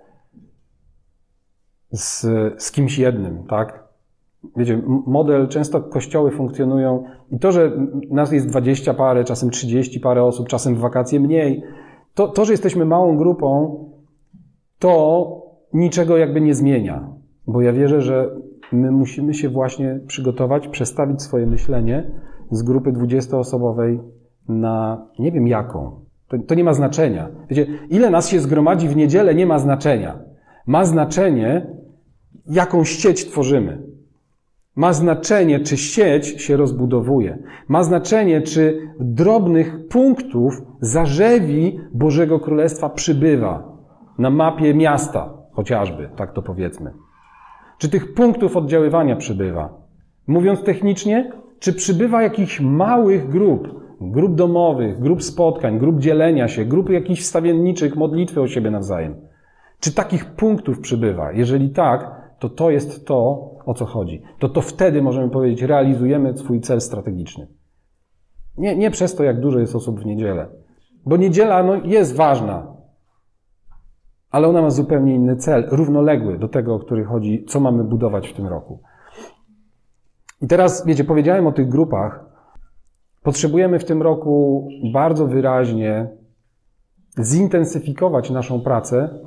[1.91, 2.21] z,
[2.63, 3.86] z kimś jednym, tak?
[4.57, 7.73] Wiecie, model, często kościoły funkcjonują i to, że
[8.11, 11.63] nas jest dwadzieścia parę, czasem trzydzieści parę osób, czasem w wakacje mniej,
[12.15, 13.79] to, to, że jesteśmy małą grupą,
[14.79, 17.09] to niczego jakby nie zmienia.
[17.47, 18.31] Bo ja wierzę, że
[18.73, 22.11] my musimy się właśnie przygotować, przestawić swoje myślenie
[22.51, 24.01] z grupy dwudziestoosobowej
[24.49, 26.01] na nie wiem jaką.
[26.29, 27.29] To, to nie ma znaczenia.
[27.49, 30.19] Wiecie, ile nas się zgromadzi w niedzielę, nie ma znaczenia.
[30.67, 31.67] Ma znaczenie,
[32.51, 33.83] jaką sieć tworzymy.
[34.77, 37.39] Ma znaczenie, czy sieć się rozbudowuje.
[37.69, 43.77] Ma znaczenie, czy drobnych punktów zarzewi Bożego Królestwa przybywa
[44.19, 46.93] na mapie miasta, chociażby, tak to powiedzmy.
[47.79, 49.75] Czy tych punktów oddziaływania przybywa?
[50.27, 53.69] Mówiąc technicznie, czy przybywa jakichś małych grup,
[54.01, 59.17] grup domowych, grup spotkań, grup dzielenia się, grup jakichś wstawienniczych, modlitwy o siebie nawzajem?
[59.81, 61.33] Czy takich punktów przybywa?
[61.33, 64.23] Jeżeli tak, to to jest to, o co chodzi.
[64.39, 67.47] To to wtedy możemy powiedzieć, realizujemy swój cel strategiczny.
[68.59, 70.49] Nie, nie przez to, jak dużo jest osób w niedzielę.
[71.07, 72.77] Bo niedziela no, jest ważna,
[74.31, 78.29] ale ona ma zupełnie inny cel, równoległy do tego, o który chodzi, co mamy budować
[78.29, 78.83] w tym roku.
[80.43, 82.25] I teraz, wiecie, powiedziałem o tych grupach.
[83.23, 86.09] Potrzebujemy w tym roku bardzo wyraźnie
[87.23, 89.19] zintensyfikować naszą pracę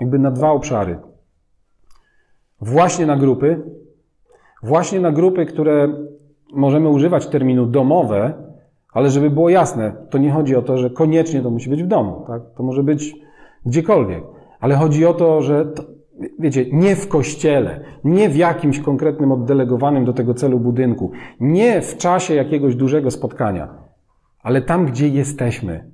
[0.00, 0.98] jakby na dwa obszary.
[2.60, 3.62] Właśnie na grupy,
[4.62, 5.88] właśnie na grupy, które
[6.52, 8.32] możemy używać terminu domowe,
[8.92, 11.86] ale żeby było jasne, to nie chodzi o to, że koniecznie to musi być w
[11.86, 12.42] domu, tak?
[12.56, 13.14] To może być
[13.66, 14.24] gdziekolwiek.
[14.60, 15.82] Ale chodzi o to, że to,
[16.38, 21.96] wiecie, nie w kościele, nie w jakimś konkretnym oddelegowanym do tego celu budynku, nie w
[21.96, 23.68] czasie jakiegoś dużego spotkania,
[24.42, 25.91] ale tam, gdzie jesteśmy.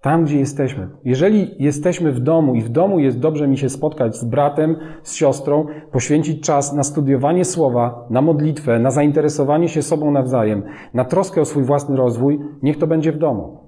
[0.00, 0.88] Tam, gdzie jesteśmy.
[1.04, 5.14] Jeżeli jesteśmy w domu i w domu jest dobrze mi się spotkać z bratem, z
[5.14, 10.62] siostrą, poświęcić czas na studiowanie słowa, na modlitwę, na zainteresowanie się sobą nawzajem,
[10.94, 13.66] na troskę o swój własny rozwój, niech to będzie w domu.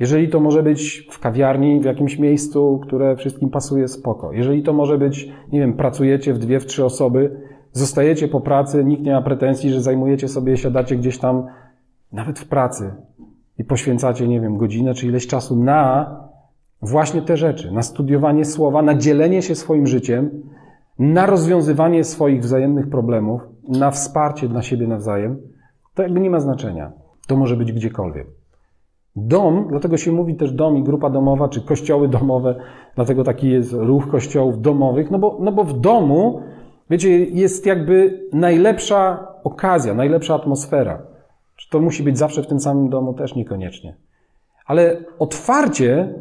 [0.00, 4.32] Jeżeli to może być w kawiarni, w jakimś miejscu, które wszystkim pasuje, spoko.
[4.32, 7.40] Jeżeli to może być, nie wiem, pracujecie w dwie, w trzy osoby,
[7.72, 11.46] zostajecie po pracy, nikt nie ma pretensji, że zajmujecie sobie, siadacie gdzieś tam,
[12.12, 12.92] nawet w pracy
[13.60, 16.10] i poświęcacie, nie wiem, godzinę czy ileś czasu na
[16.82, 20.30] właśnie te rzeczy, na studiowanie słowa, na dzielenie się swoim życiem,
[20.98, 25.38] na rozwiązywanie swoich wzajemnych problemów, na wsparcie dla siebie nawzajem,
[25.94, 26.92] to jakby nie ma znaczenia.
[27.26, 28.26] To może być gdziekolwiek.
[29.16, 32.54] Dom, dlatego się mówi też dom i grupa domowa, czy kościoły domowe,
[32.96, 36.40] dlatego taki jest ruch kościołów domowych, no bo, no bo w domu,
[36.90, 41.09] wiecie, jest jakby najlepsza okazja, najlepsza atmosfera.
[41.60, 43.14] Czy to musi być zawsze w tym samym domu?
[43.14, 43.94] Też niekoniecznie.
[44.66, 46.14] Ale otwarcie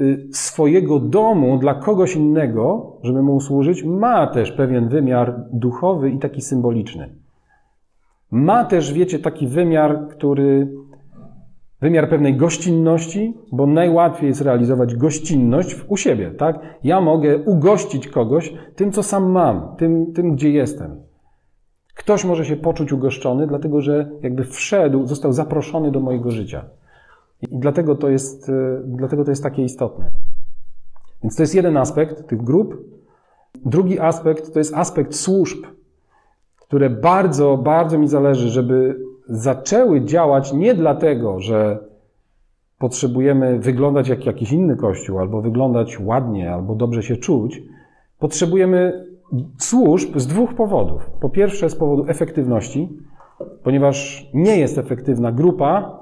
[0.00, 6.18] y, swojego domu dla kogoś innego, żeby mu usłużyć, ma też pewien wymiar duchowy i
[6.18, 7.14] taki symboliczny.
[8.30, 10.68] Ma też, wiecie, taki wymiar, który
[11.80, 16.60] wymiar pewnej gościnności, bo najłatwiej jest realizować gościnność u siebie, tak?
[16.84, 21.05] Ja mogę ugościć kogoś tym, co sam mam, tym, tym gdzie jestem.
[21.96, 26.64] Ktoś może się poczuć ugoszczony, dlatego że jakby wszedł, został zaproszony do mojego życia.
[27.42, 28.52] I dlatego to jest, e,
[28.84, 30.10] dlatego to jest takie istotne.
[31.22, 32.76] Więc to jest jeden aspekt tych grup.
[33.64, 35.58] Drugi aspekt to jest aspekt służb,
[36.56, 41.78] które bardzo, bardzo mi zależy, żeby zaczęły działać nie dlatego, że
[42.78, 47.62] potrzebujemy wyglądać jak jakiś inny kościół, albo wyglądać ładnie, albo dobrze się czuć.
[48.18, 49.06] Potrzebujemy
[49.58, 51.10] służb z dwóch powodów.
[51.20, 52.98] Po pierwsze, z powodu efektywności,
[53.62, 56.00] ponieważ nie jest efektywna grupa,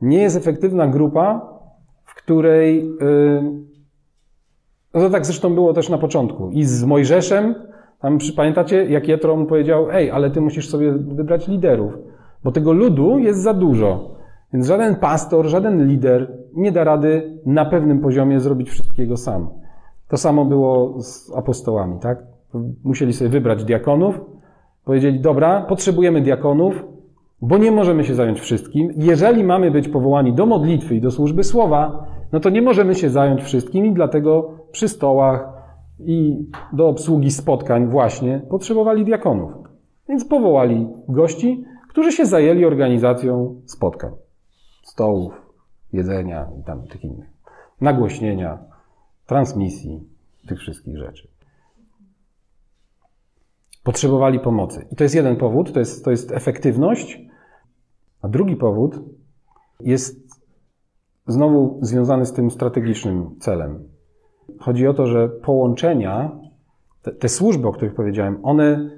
[0.00, 1.52] nie jest efektywna grupa,
[2.04, 2.84] w której.
[2.84, 3.42] Yy,
[4.94, 6.50] no to tak zresztą było też na początku.
[6.50, 7.54] I z Mojżeszem,
[8.00, 11.92] tam pamiętacie, jak Jetro mu powiedział: Ej, ale ty musisz sobie wybrać liderów,
[12.44, 14.12] bo tego ludu jest za dużo.
[14.52, 19.50] Więc żaden pastor, żaden lider nie da rady na pewnym poziomie zrobić wszystkiego sam.
[20.12, 22.22] To samo było z apostołami, tak?
[22.84, 24.20] Musieli sobie wybrać diakonów,
[24.84, 26.84] powiedzieli, dobra, potrzebujemy diakonów,
[27.42, 28.92] bo nie możemy się zająć wszystkim.
[28.96, 33.10] Jeżeli mamy być powołani do modlitwy i do służby słowa, no to nie możemy się
[33.10, 35.48] zająć wszystkim i dlatego przy stołach
[36.00, 39.52] i do obsługi spotkań właśnie potrzebowali diakonów.
[40.08, 44.12] Więc powołali gości, którzy się zajęli organizacją spotkań,
[44.82, 45.32] stołów,
[45.92, 47.30] jedzenia i tam tych innych,
[47.80, 48.71] nagłośnienia,
[49.32, 50.00] transmisji,
[50.48, 51.28] tych wszystkich rzeczy.
[53.84, 54.86] Potrzebowali pomocy.
[54.90, 57.20] I to jest jeden powód, to jest, to jest efektywność.
[58.22, 58.94] A drugi powód
[59.80, 60.40] jest
[61.26, 63.88] znowu związany z tym strategicznym celem.
[64.60, 66.30] Chodzi o to, że połączenia,
[67.02, 68.90] te, te służby, o których powiedziałem, one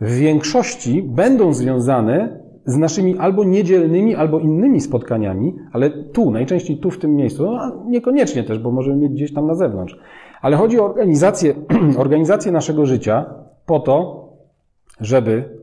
[0.00, 6.90] w większości będą związane z naszymi albo niedzielnymi, albo innymi spotkaniami, ale tu, najczęściej tu
[6.90, 9.98] w tym miejscu, no, niekoniecznie też, bo możemy mieć gdzieś tam na zewnątrz.
[10.40, 11.54] Ale chodzi o organizację,
[12.04, 13.34] organizację naszego życia
[13.66, 14.28] po to,
[15.00, 15.58] żeby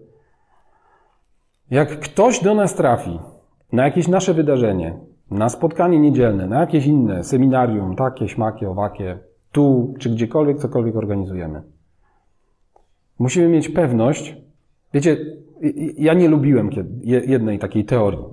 [1.71, 3.19] jak ktoś do nas trafi
[3.73, 4.99] na jakieś nasze wydarzenie,
[5.31, 9.19] na spotkanie niedzielne, na jakieś inne seminarium, takie, śmakie, owakie,
[9.51, 11.61] tu czy gdziekolwiek, cokolwiek organizujemy,
[13.19, 14.35] Musimy mieć pewność.
[14.93, 15.17] Wiecie,
[15.97, 16.69] ja nie lubiłem
[17.03, 18.25] jednej takiej teorii,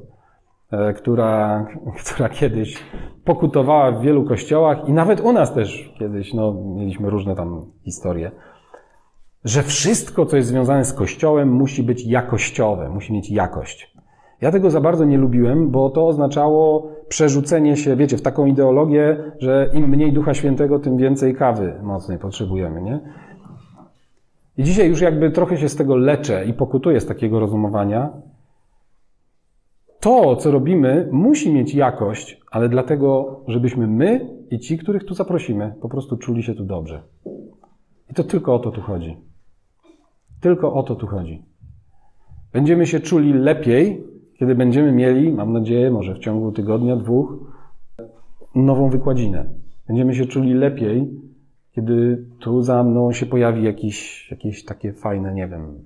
[0.71, 1.67] e, która,
[2.05, 2.79] która kiedyś
[3.25, 8.31] pokutowała w wielu kościołach i nawet u nas też kiedyś, no, mieliśmy różne tam historie,
[9.45, 13.93] że wszystko, co jest związane z kościołem, musi być jakościowe, musi mieć jakość.
[14.41, 19.33] Ja tego za bardzo nie lubiłem, bo to oznaczało przerzucenie się, wiecie, w taką ideologię,
[19.39, 23.01] że im mniej Ducha Świętego, tym więcej kawy mocnej potrzebujemy, nie?
[24.59, 28.11] I dzisiaj już jakby trochę się z tego leczę i pokutuję z takiego rozumowania.
[30.01, 35.75] To, co robimy, musi mieć jakość, ale dlatego, żebyśmy my i ci, których tu zaprosimy,
[35.81, 37.03] po prostu czuli się tu dobrze.
[38.11, 39.17] I to tylko o to tu chodzi.
[40.41, 41.43] Tylko o to tu chodzi.
[42.53, 44.05] Będziemy się czuli lepiej,
[44.39, 47.39] kiedy będziemy mieli, mam nadzieję, może w ciągu tygodnia, dwóch,
[48.55, 49.45] nową wykładzinę.
[49.89, 51.11] Będziemy się czuli lepiej,
[51.75, 55.79] kiedy tu za mną się pojawi jakiś, jakieś takie fajne, nie wiem,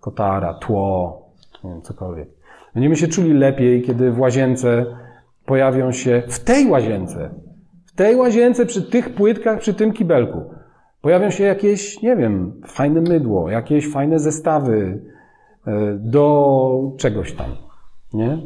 [0.00, 1.22] kotara, tło,
[1.64, 2.28] nie wiem, cokolwiek.
[2.74, 4.86] Będziemy się czuli lepiej, kiedy w łazience
[5.46, 7.30] pojawią się, w tej łazience,
[7.86, 10.40] w tej łazience, przy tych płytkach, przy tym kibelku,
[11.02, 15.02] pojawią się jakieś, nie wiem, fajne mydło, jakieś fajne zestawy
[15.66, 17.50] e, do czegoś tam.
[18.12, 18.38] Nie?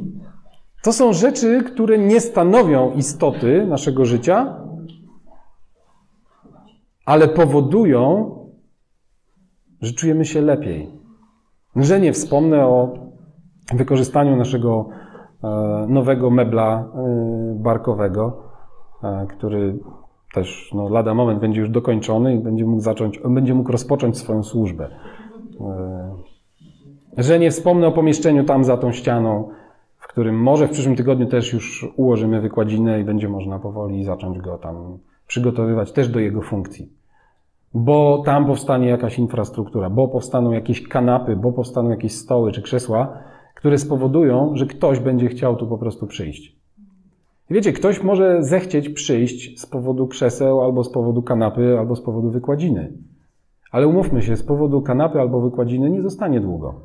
[0.83, 4.57] To są rzeczy, które nie stanowią istoty naszego życia,
[7.05, 8.37] ale powodują,
[9.81, 10.91] że czujemy się lepiej.
[11.77, 12.95] Że nie wspomnę o
[13.75, 14.89] wykorzystaniu naszego
[15.45, 18.43] e, nowego mebla e, barkowego,
[19.03, 19.79] e, który
[20.35, 24.43] też no, lada moment będzie już dokończony i będzie mógł zacząć, będzie mógł rozpocząć swoją
[24.43, 24.89] służbę.
[27.19, 29.49] Że nie wspomnę o pomieszczeniu tam za tą ścianą,
[29.99, 34.39] w którym może w przyszłym tygodniu też już ułożymy wykładzinę i będzie można powoli zacząć
[34.39, 36.93] go tam przygotowywać też do jego funkcji.
[37.75, 43.19] Bo tam powstanie jakaś infrastruktura, bo powstaną jakieś kanapy, bo powstaną jakieś stoły czy krzesła,
[43.55, 46.57] które spowodują, że ktoś będzie chciał tu po prostu przyjść.
[47.51, 52.31] Wiecie, ktoś może zechcieć przyjść z powodu krzeseł, albo z powodu kanapy, albo z powodu
[52.31, 52.93] wykładziny.
[53.71, 56.81] Ale umówmy się, z powodu kanapy albo wykładziny nie zostanie długo.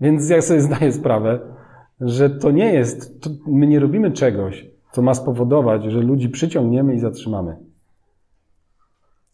[0.00, 1.38] Więc ja sobie zdaję sprawę,
[2.00, 6.94] że to nie jest, to my nie robimy czegoś, co ma spowodować, że ludzi przyciągniemy
[6.94, 7.56] i zatrzymamy.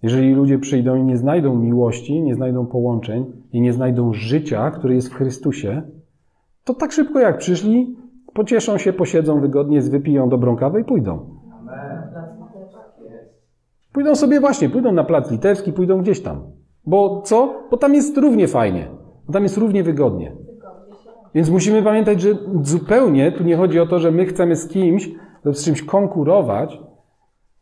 [0.03, 4.95] Jeżeli ludzie przyjdą i nie znajdą miłości, nie znajdą połączeń i nie znajdą życia, które
[4.95, 5.83] jest w Chrystusie,
[6.65, 7.97] to tak szybko jak przyszli,
[8.35, 11.37] pocieszą się, posiedzą wygodnie, wypiją dobrą kawę i pójdą.
[13.93, 16.43] Pójdą sobie właśnie, pójdą na plac litewski, pójdą gdzieś tam.
[16.87, 17.55] Bo co?
[17.71, 18.89] Bo tam jest równie fajnie.
[19.27, 20.33] Bo tam jest równie wygodnie.
[21.35, 22.29] Więc musimy pamiętać, że
[22.63, 25.11] zupełnie tu nie chodzi o to, że my chcemy z kimś,
[25.55, 26.81] z czymś konkurować,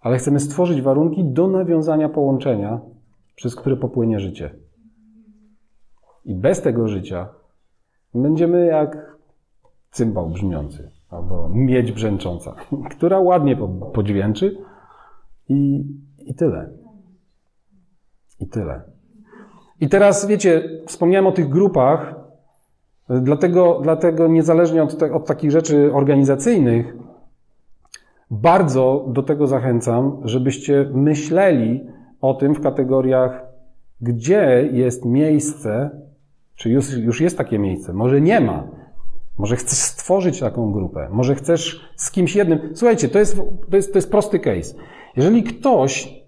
[0.01, 2.81] ale chcemy stworzyć warunki do nawiązania połączenia,
[3.35, 4.55] przez które popłynie życie.
[6.25, 7.29] I bez tego życia
[8.15, 9.17] będziemy jak
[9.91, 12.55] cymbał brzmiący, albo miedź brzęcząca,
[12.97, 13.57] która ładnie
[13.95, 14.57] podźwięczy
[15.49, 15.85] i,
[16.19, 16.71] i tyle.
[18.41, 18.83] I tyle.
[19.81, 22.15] I teraz, wiecie, wspomniałem o tych grupach,
[23.09, 26.97] dlatego, dlatego niezależnie od, te, od takich rzeczy organizacyjnych,
[28.31, 31.87] bardzo do tego zachęcam, żebyście myśleli
[32.21, 33.47] o tym w kategoriach,
[34.01, 35.91] gdzie jest miejsce,
[36.55, 38.69] czy już, już jest takie miejsce, może nie ma.
[39.39, 42.59] Może chcesz stworzyć taką grupę, może chcesz z kimś jednym.
[42.75, 43.37] Słuchajcie, to jest,
[43.71, 44.75] to jest, to jest prosty case.
[45.17, 46.25] Jeżeli ktoś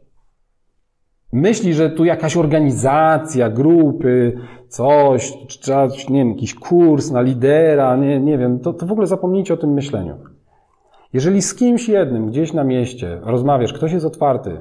[1.33, 7.97] myśli, że tu jakaś organizacja, grupy, coś, czy trzeba, nie wiem, jakiś kurs na lidera,
[7.97, 10.17] nie, nie wiem, to, to w ogóle zapomnijcie o tym myśleniu.
[11.17, 14.61] Jeżeli z kimś jednym gdzieś na mieście rozmawiasz, ktoś jest otwarty,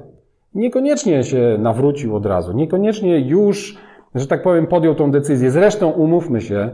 [0.54, 3.78] niekoniecznie się nawrócił od razu, niekoniecznie już,
[4.16, 5.52] że tak powiem, podjął tą decyzję.
[5.52, 6.70] Zresztą umówmy się,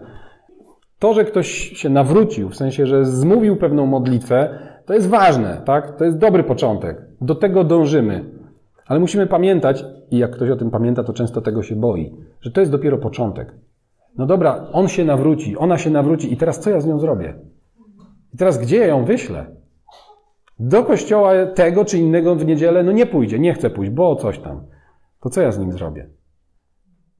[1.00, 5.98] to, że ktoś się nawrócił, w sensie, że zmówił pewną modlitwę, to jest ważne, tak?
[5.98, 7.02] To jest dobry początek.
[7.22, 8.26] Do tego dążymy.
[8.88, 12.52] Ale musimy pamiętać, i jak ktoś o tym pamięta, to często tego się boi, że
[12.52, 13.54] to jest dopiero początek.
[14.18, 17.34] No dobra, on się nawróci, ona się nawróci i teraz co ja z nią zrobię?
[18.34, 19.61] I teraz gdzie ja ją wyślę?
[20.64, 24.40] Do kościoła tego czy innego w niedzielę, no nie pójdzie, nie chce pójść, bo coś
[24.40, 24.62] tam.
[25.22, 26.10] To co ja z nim zrobię?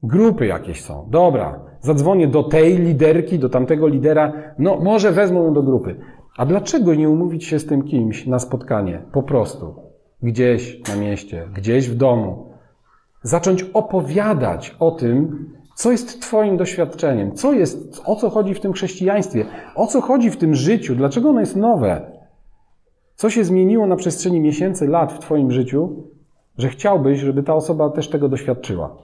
[0.02, 1.06] Grupy jakieś są.
[1.10, 5.96] Dobra, zadzwonię do tej liderki, do tamtego lidera, no może wezmą ją do grupy.
[6.36, 9.02] A dlaczego nie umówić się z tym kimś na spotkanie?
[9.12, 9.74] Po prostu.
[10.22, 12.52] Gdzieś na mieście, gdzieś w domu.
[13.22, 18.72] Zacząć opowiadać o tym, co jest Twoim doświadczeniem, co jest, o co chodzi w tym
[18.72, 22.11] chrześcijaństwie, o co chodzi w tym życiu, dlaczego ono jest nowe.
[23.14, 26.04] Co się zmieniło na przestrzeni miesięcy, lat w Twoim życiu,
[26.58, 28.96] że chciałbyś, żeby ta osoba też tego doświadczyła?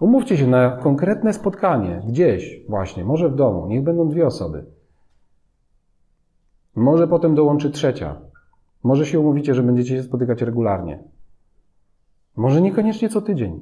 [0.00, 4.64] Umówcie się na konkretne spotkanie, gdzieś właśnie, może w domu, niech będą dwie osoby.
[6.74, 8.16] Może potem dołączy trzecia.
[8.82, 11.02] Może się umówicie, że będziecie się spotykać regularnie.
[12.36, 13.60] Może niekoniecznie co tydzień,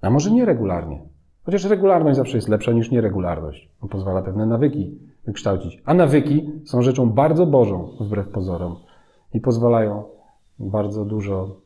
[0.00, 1.02] a może nieregularnie.
[1.42, 3.70] Chociaż regularność zawsze jest lepsza niż nieregularność.
[3.80, 5.82] On pozwala pewne nawyki wykształcić.
[5.84, 8.76] A nawyki są rzeczą bardzo bożą, wbrew pozorom,
[9.34, 10.04] i pozwalają
[10.58, 11.56] bardzo dużo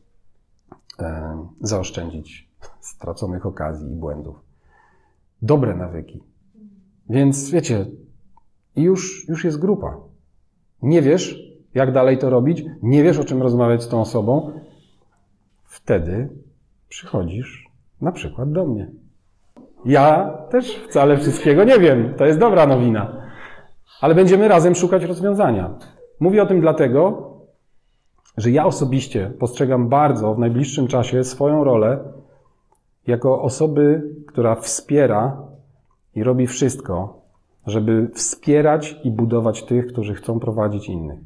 [0.99, 2.49] e, zaoszczędzić
[2.91, 4.35] straconych okazji i błędów.
[5.41, 6.23] Dobre nawyki.
[7.09, 7.85] Więc wiecie,
[8.75, 9.97] już, już jest grupa.
[10.81, 14.51] Nie wiesz, jak dalej to robić, nie wiesz, o czym rozmawiać z tą osobą,
[15.63, 16.29] wtedy
[16.89, 17.69] przychodzisz
[18.01, 18.91] na przykład do mnie.
[19.85, 22.13] Ja też wcale wszystkiego nie wiem.
[22.17, 23.23] To jest dobra nowina.
[24.01, 25.77] Ale będziemy razem szukać rozwiązania.
[26.19, 27.32] Mówię o tym dlatego,
[28.37, 31.99] że ja osobiście postrzegam bardzo w najbliższym czasie swoją rolę
[33.07, 35.37] jako osoby, która wspiera
[36.15, 37.21] i robi wszystko,
[37.67, 41.19] żeby wspierać i budować tych, którzy chcą prowadzić innych.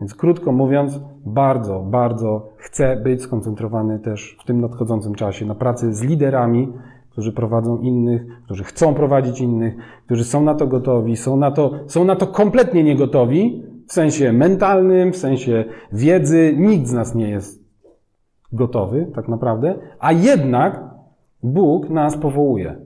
[0.00, 5.94] Więc krótko mówiąc, bardzo, bardzo chcę być skoncentrowany też w tym nadchodzącym czasie na pracy
[5.94, 6.72] z liderami,
[7.10, 9.74] którzy prowadzą innych, którzy chcą prowadzić innych,
[10.06, 14.32] którzy są na to gotowi, są na to, są na to kompletnie niegotowi, w sensie
[14.32, 16.54] mentalnym, w sensie wiedzy.
[16.56, 17.64] Nikt z nas nie jest
[18.52, 20.84] gotowy, tak naprawdę, a jednak
[21.42, 22.76] Bóg nas powołuje.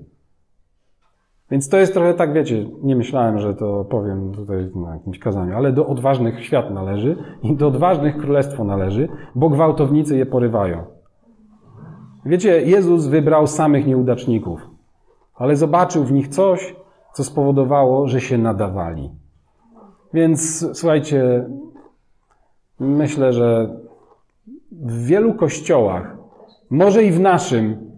[1.51, 5.57] Więc to jest trochę tak, wiecie, nie myślałem, że to powiem tutaj na jakimś kazaniu,
[5.57, 10.85] ale do odważnych świat należy i do odważnych królestwo należy, bo gwałtownicy je porywają.
[12.25, 14.61] Wiecie, Jezus wybrał samych nieudaczników,
[15.35, 16.77] ale zobaczył w nich coś,
[17.13, 19.11] co spowodowało, że się nadawali.
[20.17, 21.45] Więc słuchajcie,
[22.81, 23.77] myślę, że
[24.73, 26.17] w wielu kościołach,
[26.71, 27.91] może i w naszym,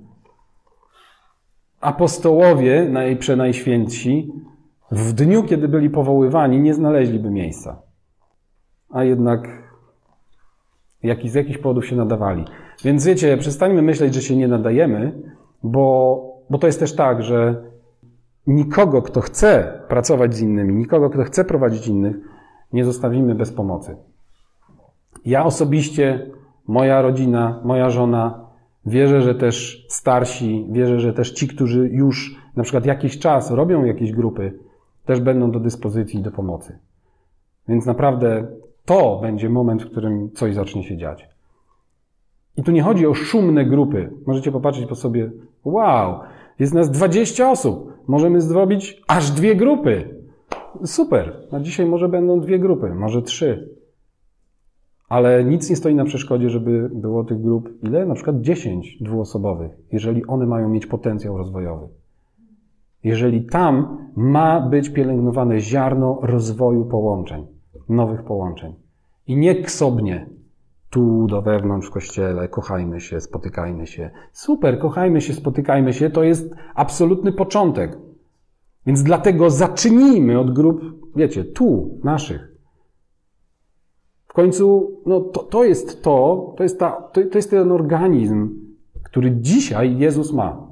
[1.80, 4.32] apostołowie, najprzenajświętsi,
[4.90, 7.82] w dniu, kiedy byli powoływani, nie znaleźliby miejsca.
[8.90, 9.48] A jednak
[11.02, 12.44] jak, z jakichś powodów się nadawali.
[12.84, 15.12] Więc wiecie, przestańmy myśleć, że się nie nadajemy,
[15.62, 17.67] bo, bo to jest też tak, że
[18.48, 22.16] nikogo, kto chce pracować z innymi, nikogo, kto chce prowadzić innych,
[22.72, 23.96] nie zostawimy bez pomocy.
[25.24, 26.30] Ja osobiście,
[26.68, 28.48] moja rodzina, moja żona,
[28.86, 33.84] wierzę, że też starsi, wierzę, że też ci, którzy już na przykład jakiś czas robią
[33.84, 34.58] jakieś grupy,
[35.04, 36.78] też będą do dyspozycji do pomocy.
[37.68, 38.46] Więc naprawdę
[38.84, 41.28] to będzie moment, w którym coś zacznie się dziać.
[42.56, 44.10] I tu nie chodzi o szumne grupy.
[44.26, 45.30] Możecie popatrzeć po sobie,
[45.64, 46.20] wow,
[46.58, 47.92] jest nas 20 osób.
[48.06, 50.18] Możemy zrobić aż dwie grupy.
[50.84, 51.46] Super.
[51.52, 53.78] Na dzisiaj może będą dwie grupy, może trzy.
[55.08, 58.06] Ale nic nie stoi na przeszkodzie, żeby było tych grup, ile?
[58.06, 61.88] Na przykład 10 dwuosobowych, jeżeli one mają mieć potencjał rozwojowy.
[63.04, 67.46] Jeżeli tam ma być pielęgnowane ziarno rozwoju połączeń,
[67.88, 68.74] nowych połączeń.
[69.26, 70.26] I nie ksobnie,
[70.90, 74.10] tu do wewnątrz w kościele, kochajmy się, spotykajmy się.
[74.32, 77.98] Super, kochajmy się, spotykajmy się, to jest absolutny początek.
[78.86, 80.80] Więc dlatego zacznijmy od grup,
[81.16, 82.54] wiecie, tu, naszych.
[84.26, 88.50] W końcu, no to, to jest to, to jest, ta, to, to jest ten organizm,
[89.04, 90.68] który dzisiaj Jezus ma.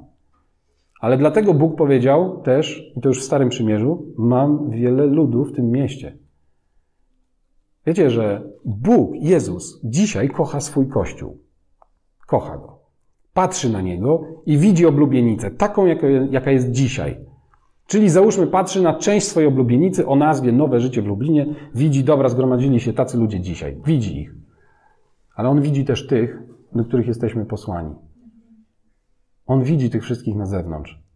[1.01, 5.53] Ale dlatego Bóg powiedział też, i to już w Starym Przymierzu, mam wiele ludu w
[5.53, 6.17] tym mieście.
[7.87, 11.37] Wiecie, że Bóg, Jezus, dzisiaj kocha swój Kościół.
[12.27, 12.79] Kocha go.
[13.33, 15.85] Patrzy na niego i widzi oblubienicę, taką,
[16.31, 17.17] jaka jest dzisiaj.
[17.85, 22.29] Czyli załóżmy, patrzy na część swojej oblubienicy o nazwie Nowe Życie w Lublinie, widzi, dobra,
[22.29, 23.77] zgromadzili się tacy ludzie dzisiaj.
[23.85, 24.35] Widzi ich.
[25.35, 26.39] Ale on widzi też tych,
[26.75, 27.95] do których jesteśmy posłani.
[29.45, 31.06] On widzi tych wszystkich na zewnątrz.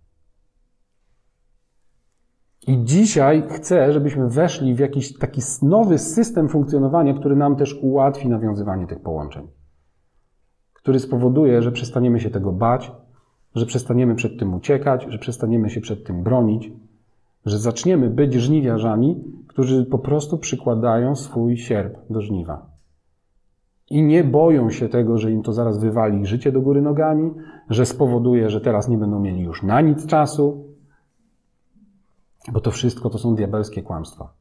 [2.67, 8.29] I dzisiaj chcę, żebyśmy weszli w jakiś taki nowy system funkcjonowania, który nam też ułatwi
[8.29, 9.47] nawiązywanie tych połączeń.
[10.73, 12.91] Który spowoduje, że przestaniemy się tego bać,
[13.55, 16.71] że przestaniemy przed tym uciekać, że przestaniemy się przed tym bronić,
[17.45, 22.71] że zaczniemy być żniwiarzami, którzy po prostu przykładają swój sierp do żniwa.
[23.89, 27.31] I nie boją się tego, że im to zaraz wywali życie do góry nogami,
[27.69, 30.70] że spowoduje, że teraz nie będą mieli już na nic czasu,
[32.51, 34.33] bo to wszystko to są diabelskie kłamstwa.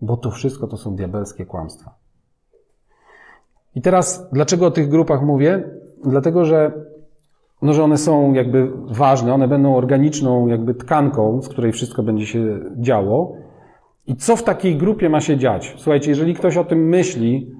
[0.00, 1.94] Bo to wszystko to są diabelskie kłamstwa.
[3.74, 5.70] I teraz, dlaczego o tych grupach mówię?
[6.04, 6.72] Dlatego, że,
[7.62, 12.26] no, że one są jakby ważne, one będą organiczną jakby tkanką, z której wszystko będzie
[12.26, 13.32] się działo.
[14.06, 15.74] I co w takiej grupie ma się dziać?
[15.76, 17.50] Słuchajcie, jeżeli ktoś o tym myśli,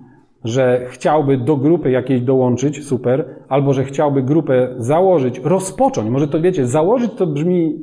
[0.44, 6.10] że chciałby do grupy jakiejś dołączyć, super, albo że chciałby grupę założyć, rozpocząć.
[6.10, 7.78] Może to wiecie, założyć to brzmi.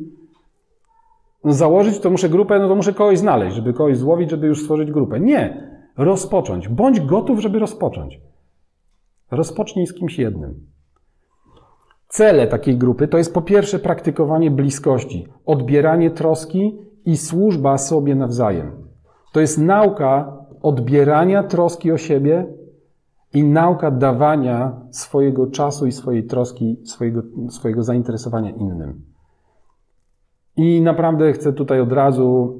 [1.46, 4.62] No założyć to muszę grupę, no to muszę kogoś znaleźć, żeby kogoś złowić, żeby już
[4.62, 5.20] stworzyć grupę.
[5.20, 5.72] Nie.
[5.98, 6.68] Rozpocząć.
[6.68, 8.22] Bądź gotów, żeby rozpocząć.
[9.32, 10.68] Rozpocznij z kimś jednym.
[12.08, 18.72] Cele takiej grupy to jest po pierwsze praktykowanie bliskości, odbieranie troski i służba sobie nawzajem.
[19.34, 22.46] To jest nauka odbierania troski o siebie
[23.34, 29.15] i nauka dawania swojego czasu i swojej troski, swojego, swojego zainteresowania innym.
[30.58, 32.60] I naprawdę chcę tutaj od razu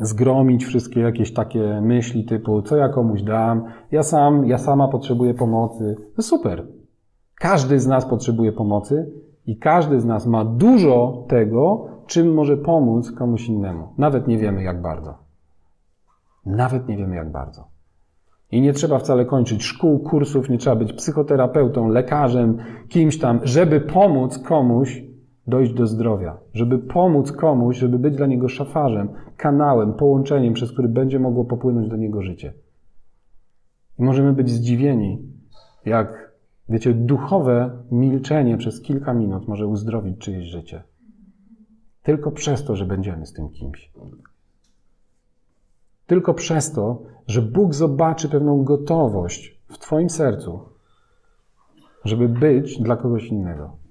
[0.00, 5.34] zgromić wszystkie jakieś takie myśli typu, co ja komuś dam, ja sam, ja sama potrzebuję
[5.34, 5.96] pomocy.
[6.16, 6.66] To super.
[7.34, 9.12] Każdy z nas potrzebuje pomocy
[9.46, 13.88] i każdy z nas ma dużo tego, czym może pomóc komuś innemu.
[13.98, 15.14] Nawet nie wiemy jak bardzo.
[16.46, 17.68] Nawet nie wiemy jak bardzo.
[18.50, 22.58] I nie trzeba wcale kończyć szkół, kursów, nie trzeba być psychoterapeutą, lekarzem,
[22.88, 25.02] kimś tam, żeby pomóc komuś
[25.46, 30.88] dojść do zdrowia, żeby pomóc komuś, żeby być dla niego szafarzem, kanałem, połączeniem, przez który
[30.88, 32.52] będzie mogło popłynąć do niego życie.
[33.98, 35.22] I możemy być zdziwieni,
[35.84, 36.32] jak,
[36.68, 40.82] wiecie, duchowe milczenie przez kilka minut może uzdrowić czyjeś życie.
[42.02, 43.92] Tylko przez to, że będziemy z tym kimś.
[46.06, 50.60] Tylko przez to, że Bóg zobaczy pewną gotowość w Twoim sercu,
[52.04, 53.83] żeby być dla kogoś innego.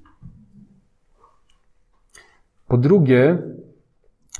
[2.73, 3.37] Po drugie,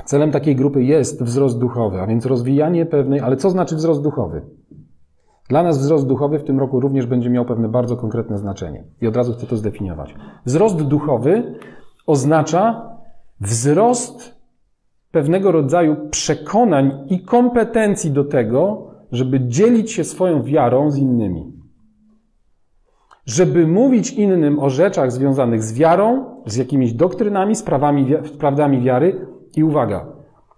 [0.05, 4.41] celem takiej grupy jest wzrost duchowy, a więc rozwijanie pewnej, ale co znaczy wzrost duchowy?
[5.49, 8.84] Dla nas wzrost duchowy w tym roku również będzie miał pewne bardzo konkretne znaczenie.
[9.01, 10.15] I od razu chcę to zdefiniować.
[10.45, 11.55] Wzrost duchowy
[12.07, 12.89] oznacza
[13.41, 14.36] wzrost
[15.11, 21.62] pewnego rodzaju przekonań i kompetencji do tego, żeby dzielić się swoją wiarą z innymi.
[23.26, 28.07] Żeby mówić innym o rzeczach związanych z wiarą, z jakimiś doktrynami, sprawami,
[28.39, 30.05] prawdami wiary i uwaga,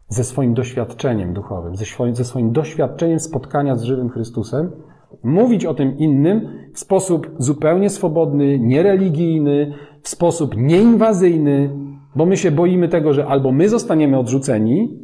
[0.07, 4.72] ze swoim doświadczeniem duchowym, ze swoim, ze swoim doświadczeniem spotkania z żywym Chrystusem,
[5.24, 11.70] mówić o tym innym w sposób zupełnie swobodny, niereligijny, w sposób nieinwazyjny,
[12.16, 14.99] bo my się boimy tego, że albo my zostaniemy odrzuceni,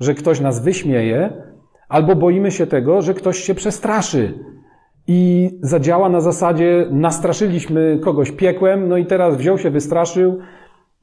[0.00, 1.42] że ktoś nas wyśmieje,
[1.88, 4.34] albo boimy się tego, że ktoś się przestraszy
[5.06, 10.38] i zadziała na zasadzie nastraszyliśmy kogoś piekłem, no i teraz wziął się, wystraszył,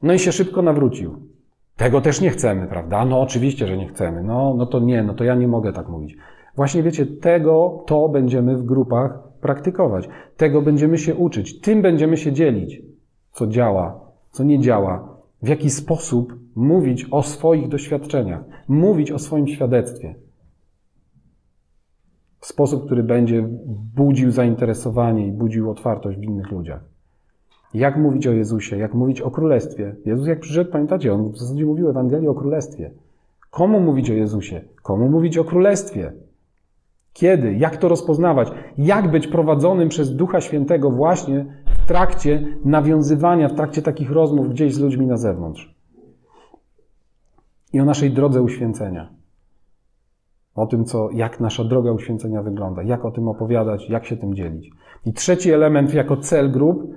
[0.02, 1.16] no i się szybko nawrócił.
[1.76, 3.04] Tego też nie chcemy, prawda?
[3.04, 4.22] No oczywiście, że nie chcemy.
[4.22, 6.16] No, no to nie, no to ja nie mogę tak mówić.
[6.56, 10.08] Właśnie wiecie, tego to będziemy w grupach praktykować.
[10.36, 11.60] Tego będziemy się uczyć.
[11.60, 12.82] Tym będziemy się dzielić.
[13.32, 14.00] Co działa,
[14.30, 15.18] co nie działa.
[15.42, 18.40] W jaki sposób mówić o swoich doświadczeniach.
[18.68, 20.14] Mówić o swoim świadectwie
[22.44, 23.48] w sposób, który będzie
[23.96, 26.80] budził zainteresowanie i budził otwartość w innych ludziach.
[27.74, 29.96] Jak mówić o Jezusie, jak mówić o Królestwie.
[30.04, 32.90] Jezus jak przyszedł, pamiętacie, on w zasadzie mówił Ewangelię o Królestwie.
[33.50, 34.60] Komu mówić o Jezusie?
[34.82, 36.12] Komu mówić o Królestwie?
[37.12, 37.54] Kiedy?
[37.54, 38.52] Jak to rozpoznawać?
[38.78, 41.46] Jak być prowadzonym przez Ducha Świętego właśnie
[41.84, 45.74] w trakcie nawiązywania, w trakcie takich rozmów gdzieś z ludźmi na zewnątrz?
[47.72, 49.23] I o naszej drodze uświęcenia
[50.54, 54.34] o tym, co, jak nasza droga uświęcenia wygląda, jak o tym opowiadać, jak się tym
[54.34, 54.70] dzielić.
[55.06, 56.94] I trzeci element jako cel grup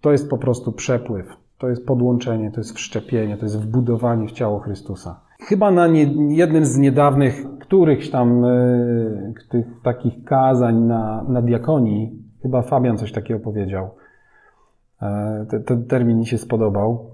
[0.00, 1.26] to jest po prostu przepływ,
[1.58, 5.20] to jest podłączenie, to jest wszczepienie, to jest wbudowanie w ciało Chrystusa.
[5.40, 12.22] Chyba na nie, jednym z niedawnych którychś tam y, tych takich kazań na, na diakonii,
[12.42, 13.90] chyba Fabian coś takiego powiedział.
[15.02, 17.13] E, ten termin mi się spodobał.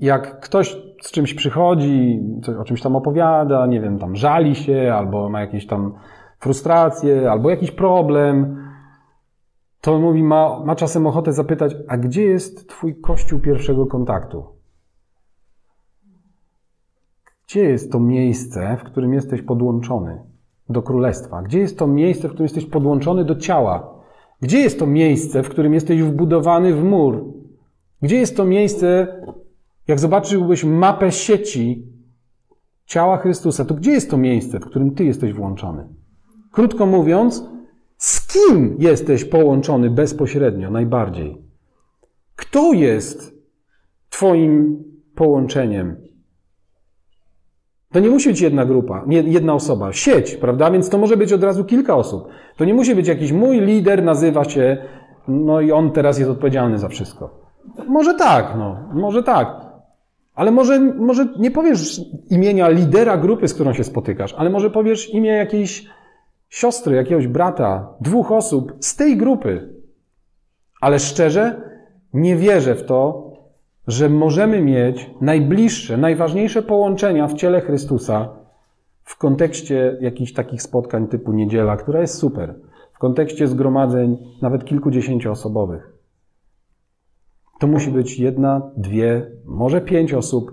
[0.00, 4.92] Jak ktoś z czymś przychodzi, coś, o czymś tam opowiada, nie wiem, tam żali się,
[4.94, 5.94] albo ma jakieś tam
[6.38, 8.62] frustracje, albo jakiś problem,
[9.80, 14.44] to mówi, ma, ma czasem ochotę zapytać, a gdzie jest Twój kościół pierwszego kontaktu?
[17.46, 20.22] Gdzie jest to miejsce, w którym jesteś podłączony
[20.68, 21.42] do królestwa?
[21.42, 23.94] Gdzie jest to miejsce, w którym jesteś podłączony do ciała?
[24.40, 27.24] Gdzie jest to miejsce, w którym jesteś wbudowany w mur?
[28.02, 29.16] Gdzie jest to miejsce,
[29.88, 31.86] jak zobaczyłbyś mapę sieci
[32.86, 35.88] ciała Chrystusa, to gdzie jest to miejsce, w którym Ty jesteś włączony?
[36.52, 37.44] Krótko mówiąc,
[37.96, 41.42] z kim jesteś połączony bezpośrednio najbardziej?
[42.36, 43.34] Kto jest
[44.10, 45.96] Twoim połączeniem?
[47.92, 50.70] To nie musi być jedna grupa, jedna osoba, sieć, prawda?
[50.70, 52.28] Więc to może być od razu kilka osób.
[52.56, 54.76] To nie musi być jakiś mój lider, nazywa się,
[55.28, 57.30] no i on teraz jest odpowiedzialny za wszystko.
[57.88, 59.61] Może tak, no, może tak.
[60.34, 65.14] Ale może, może nie powiesz imienia lidera grupy, z którą się spotykasz, ale może powiesz
[65.14, 65.86] imię jakiejś
[66.48, 69.74] siostry, jakiegoś brata, dwóch osób z tej grupy.
[70.80, 71.60] Ale szczerze,
[72.14, 73.32] nie wierzę w to,
[73.86, 78.28] że możemy mieć najbliższe, najważniejsze połączenia w ciele Chrystusa
[79.04, 82.54] w kontekście jakichś takich spotkań typu niedziela, która jest super,
[82.92, 85.91] w kontekście zgromadzeń nawet kilkudziesięcioosobowych.
[87.62, 90.52] To musi być jedna, dwie, może pięć osób,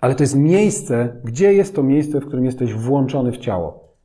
[0.00, 3.96] ale to jest miejsce, gdzie jest to miejsce, w którym jesteś włączony w ciało.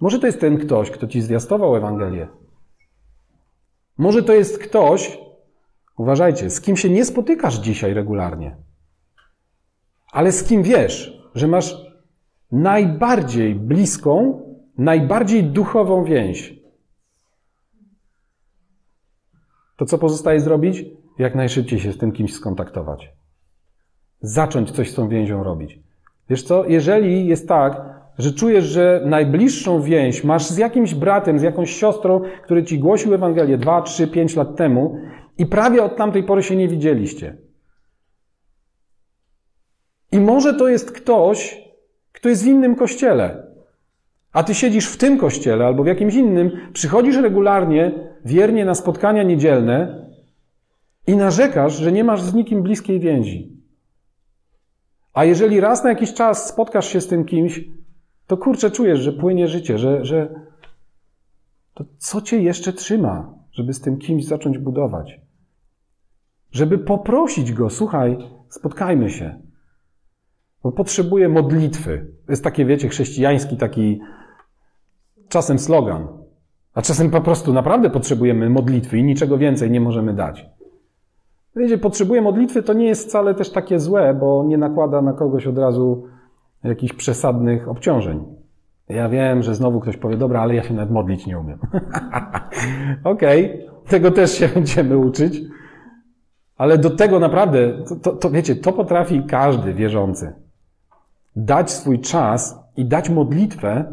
[0.00, 2.28] Może to jest ten ktoś, kto ci zwiastował Ewangelię.
[3.98, 5.18] Może to jest ktoś,
[5.98, 8.56] uważajcie, z kim się nie spotykasz dzisiaj regularnie,
[10.12, 11.76] ale z kim wiesz, że masz
[12.52, 14.42] najbardziej bliską,
[14.78, 16.57] najbardziej duchową więź.
[19.78, 20.84] To co pozostaje zrobić?
[21.18, 23.12] Jak najszybciej się z tym kimś skontaktować.
[24.20, 25.78] Zacząć coś z tą więzią robić.
[26.30, 26.64] Wiesz co?
[26.64, 27.80] Jeżeli jest tak,
[28.18, 33.14] że czujesz, że najbliższą więź masz z jakimś bratem, z jakąś siostrą, który ci głosił
[33.14, 34.98] Ewangelię 2, 3, 5 lat temu
[35.38, 37.36] i prawie od tamtej pory się nie widzieliście.
[40.12, 41.62] I może to jest ktoś,
[42.12, 43.46] kto jest w innym kościele,
[44.32, 49.22] a ty siedzisz w tym kościele albo w jakimś innym, przychodzisz regularnie, wiernie na spotkania
[49.22, 50.06] niedzielne
[51.06, 53.58] i narzekasz, że nie masz z nikim bliskiej więzi.
[55.12, 57.60] A jeżeli raz na jakiś czas spotkasz się z tym kimś,
[58.26, 60.28] to kurczę czujesz, że płynie życie, że, że
[61.74, 65.20] to co cię jeszcze trzyma, żeby z tym kimś zacząć budować?
[66.52, 69.40] Żeby poprosić go, słuchaj, spotkajmy się.
[70.62, 72.12] Bo potrzebuję modlitwy.
[72.26, 74.00] To jest takie, wiecie, chrześcijański taki
[75.28, 76.08] czasem slogan.
[76.74, 80.46] A czasem po prostu naprawdę potrzebujemy modlitwy i niczego więcej nie możemy dać.
[81.56, 85.46] Wiecie, potrzebuję modlitwy to nie jest wcale też takie złe, bo nie nakłada na kogoś
[85.46, 86.08] od razu
[86.64, 88.24] jakichś przesadnych obciążeń.
[88.88, 91.58] Ja wiem, że znowu ktoś powie, dobra, ale ja się nawet modlić nie umiem.
[93.04, 95.40] Okej, okay, tego też się będziemy uczyć.
[96.56, 100.32] Ale do tego naprawdę, to, to, to wiecie, to potrafi każdy wierzący.
[101.36, 103.84] Dać swój czas i dać modlitwę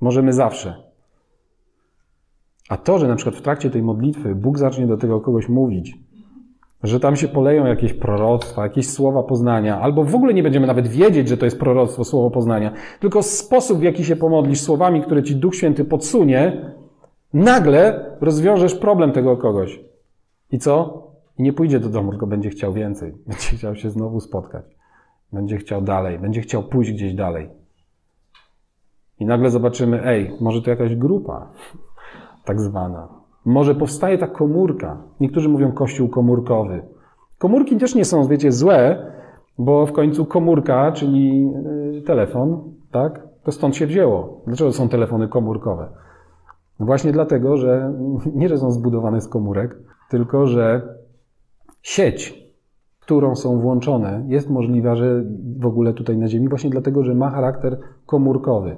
[0.00, 0.87] możemy zawsze.
[2.68, 5.98] A to, że na przykład w trakcie tej modlitwy Bóg zacznie do tego kogoś mówić,
[6.82, 10.88] że tam się poleją jakieś proroctwa, jakieś słowa poznania, albo w ogóle nie będziemy nawet
[10.88, 15.22] wiedzieć, że to jest proroctwo, słowo poznania, tylko sposób, w jaki się pomodlisz słowami, które
[15.22, 16.72] ci Duch Święty podsunie,
[17.34, 19.80] nagle rozwiążesz problem tego kogoś.
[20.52, 21.02] I co?
[21.38, 23.12] I nie pójdzie do domu, tylko będzie chciał więcej.
[23.26, 24.64] Będzie chciał się znowu spotkać.
[25.32, 27.48] Będzie chciał dalej, będzie chciał pójść gdzieś dalej.
[29.20, 31.52] I nagle zobaczymy, ej, może to jakaś grupa,
[32.48, 33.08] tak zwana.
[33.44, 34.96] Może powstaje ta komórka.
[35.20, 36.82] Niektórzy mówią kościół komórkowy.
[37.38, 39.12] Komórki też nie są, wiecie, złe,
[39.58, 41.50] bo w końcu komórka, czyli
[41.98, 44.42] y, telefon, tak, to stąd się wzięło.
[44.46, 45.88] Dlaczego są telefony komórkowe?
[46.80, 47.92] Właśnie dlatego, że
[48.40, 49.78] nie, że są zbudowane z komórek,
[50.10, 50.94] tylko że
[51.82, 52.48] sieć,
[53.00, 55.24] którą są włączone, jest możliwa, że
[55.58, 58.76] w ogóle tutaj na Ziemi, właśnie dlatego, że ma charakter komórkowy,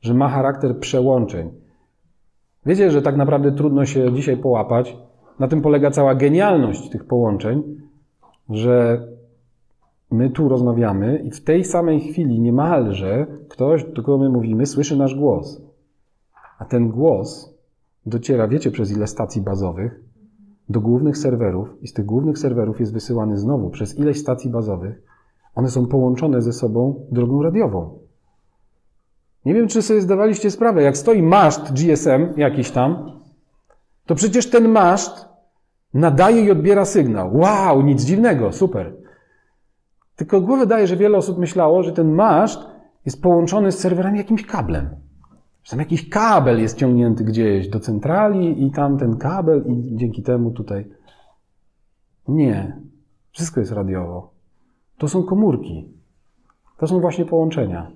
[0.00, 1.63] że ma charakter przełączeń.
[2.66, 4.96] Wiecie, że tak naprawdę trudno się dzisiaj połapać.
[5.38, 7.62] Na tym polega cała genialność tych połączeń,
[8.50, 9.06] że
[10.10, 14.96] my tu rozmawiamy i w tej samej chwili niemalże ktoś, do kogo my mówimy, słyszy
[14.96, 15.62] nasz głos.
[16.58, 17.54] A ten głos
[18.06, 20.00] dociera, wiecie, przez ile stacji bazowych?
[20.68, 25.02] Do głównych serwerów i z tych głównych serwerów jest wysyłany znowu przez ileś stacji bazowych.
[25.54, 27.98] One są połączone ze sobą drogą radiową.
[29.44, 33.20] Nie wiem, czy sobie zdawaliście sprawę, jak stoi maszt GSM jakiś tam,
[34.06, 35.28] to przecież ten maszt
[35.94, 37.36] nadaje i odbiera sygnał.
[37.36, 38.96] Wow, nic dziwnego, super.
[40.16, 42.60] Tylko głowę daje, że wiele osób myślało, że ten maszt
[43.04, 44.88] jest połączony z serwerami jakimś kablem.
[45.64, 50.22] Że tam jakiś kabel jest ciągnięty gdzieś do centrali i tam ten kabel i dzięki
[50.22, 50.90] temu tutaj.
[52.28, 52.78] Nie.
[53.32, 54.30] Wszystko jest radiowo.
[54.98, 55.88] To są komórki.
[56.78, 57.90] To są właśnie połączenia.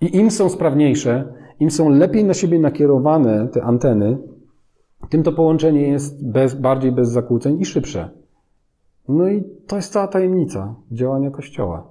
[0.00, 4.18] I im są sprawniejsze, im są lepiej na siebie nakierowane te anteny,
[5.08, 8.10] tym to połączenie jest bez, bardziej bez zakłóceń i szybsze.
[9.08, 11.90] No i to jest cała tajemnica działania Kościoła.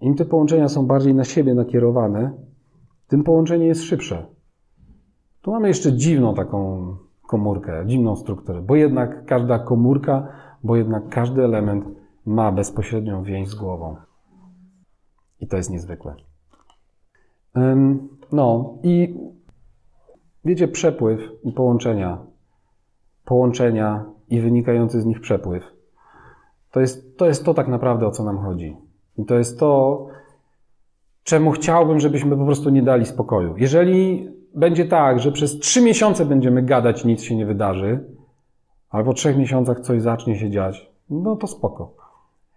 [0.00, 2.32] Im te połączenia są bardziej na siebie nakierowane,
[3.08, 4.26] tym połączenie jest szybsze.
[5.42, 6.86] Tu mamy jeszcze dziwną taką
[7.28, 10.28] komórkę, dziwną strukturę, bo jednak każda komórka,
[10.64, 11.84] bo jednak każdy element
[12.26, 13.96] ma bezpośrednią więź z głową.
[15.40, 16.29] I to jest niezwykłe.
[18.32, 19.14] No i
[20.44, 22.18] wiecie, przepływ i połączenia,
[23.24, 25.62] połączenia i wynikający z nich przepływ.
[26.70, 28.76] To jest, to jest to tak naprawdę, o co nam chodzi.
[29.18, 30.06] I to jest to,
[31.22, 33.54] czemu chciałbym, żebyśmy po prostu nie dali spokoju.
[33.56, 38.04] Jeżeli będzie tak, że przez trzy miesiące będziemy gadać nic się nie wydarzy,
[38.90, 41.94] albo w trzech miesiącach coś zacznie się dziać, no to spoko.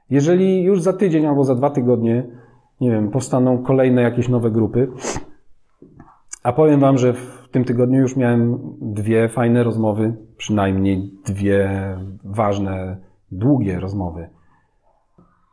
[0.09, 2.27] Jeżeli już za tydzień albo za dwa tygodnie,
[2.83, 4.91] nie wiem, powstaną kolejne jakieś nowe grupy,
[6.43, 11.69] a powiem Wam, że w tym tygodniu już miałem dwie fajne rozmowy, przynajmniej dwie
[12.23, 12.97] ważne,
[13.31, 14.29] długie rozmowy,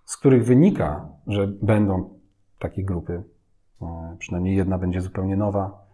[0.04, 2.10] z których wynika, że będą
[2.58, 3.22] takie grupy.
[3.82, 5.86] E, przynajmniej jedna będzie zupełnie nowa.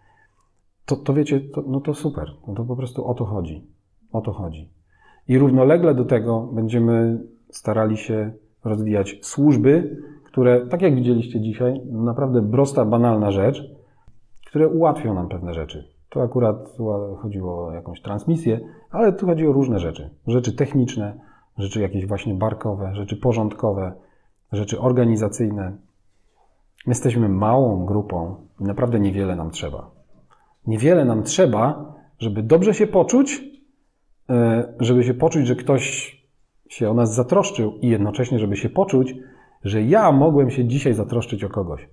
[0.85, 2.31] To, to wiecie, to, no to super.
[2.49, 3.67] No to po prostu o to chodzi.
[4.13, 4.71] O to chodzi.
[5.29, 8.33] I równolegle do tego będziemy starali się
[8.65, 10.03] rozwijać służby,
[10.37, 13.71] które, tak jak widzieliście dzisiaj, naprawdę prosta, banalna rzecz,
[14.47, 15.89] które ułatwią nam pewne rzeczy.
[16.11, 16.57] To akurat
[17.19, 18.61] chodziło o jakąś transmisję,
[18.91, 20.11] ale tu chodzi o różne rzeczy.
[20.27, 21.21] Rzeczy techniczne,
[21.59, 23.93] rzeczy jakieś właśnie barkowe, rzeczy porządkowe,
[24.53, 25.71] rzeczy organizacyjne.
[26.87, 29.91] My jesteśmy małą grupą i naprawdę niewiele nam trzeba.
[30.67, 33.45] Niewiele nam trzeba, żeby dobrze się poczuć,
[34.31, 36.17] e, żeby się poczuć, że ktoś
[36.69, 39.15] się o nas zatroszczył i jednocześnie, żeby się poczuć,
[39.65, 41.89] że ja mogłem się dzisiaj zatroszczyć o kogoś.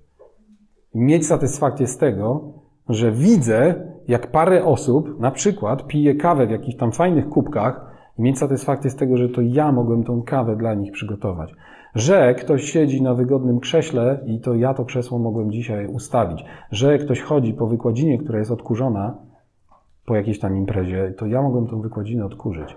[0.95, 2.53] Mieć satysfakcję z tego,
[2.89, 8.21] że widzę, jak parę osób na przykład pije kawę w jakichś tam fajnych kubkach i
[8.21, 11.53] mieć satysfakcję z tego, że to ja mogłem tą kawę dla nich przygotować.
[11.95, 16.45] Że ktoś siedzi na wygodnym krześle i to ja to krzesło mogłem dzisiaj ustawić.
[16.71, 19.17] Że ktoś chodzi po wykładzinie, która jest odkurzona
[20.05, 22.75] po jakiejś tam imprezie, to ja mogłem tą wykładzinę odkurzyć.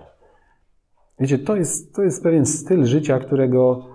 [1.19, 3.85] Wiecie, to jest, to jest pewien styl życia, którego,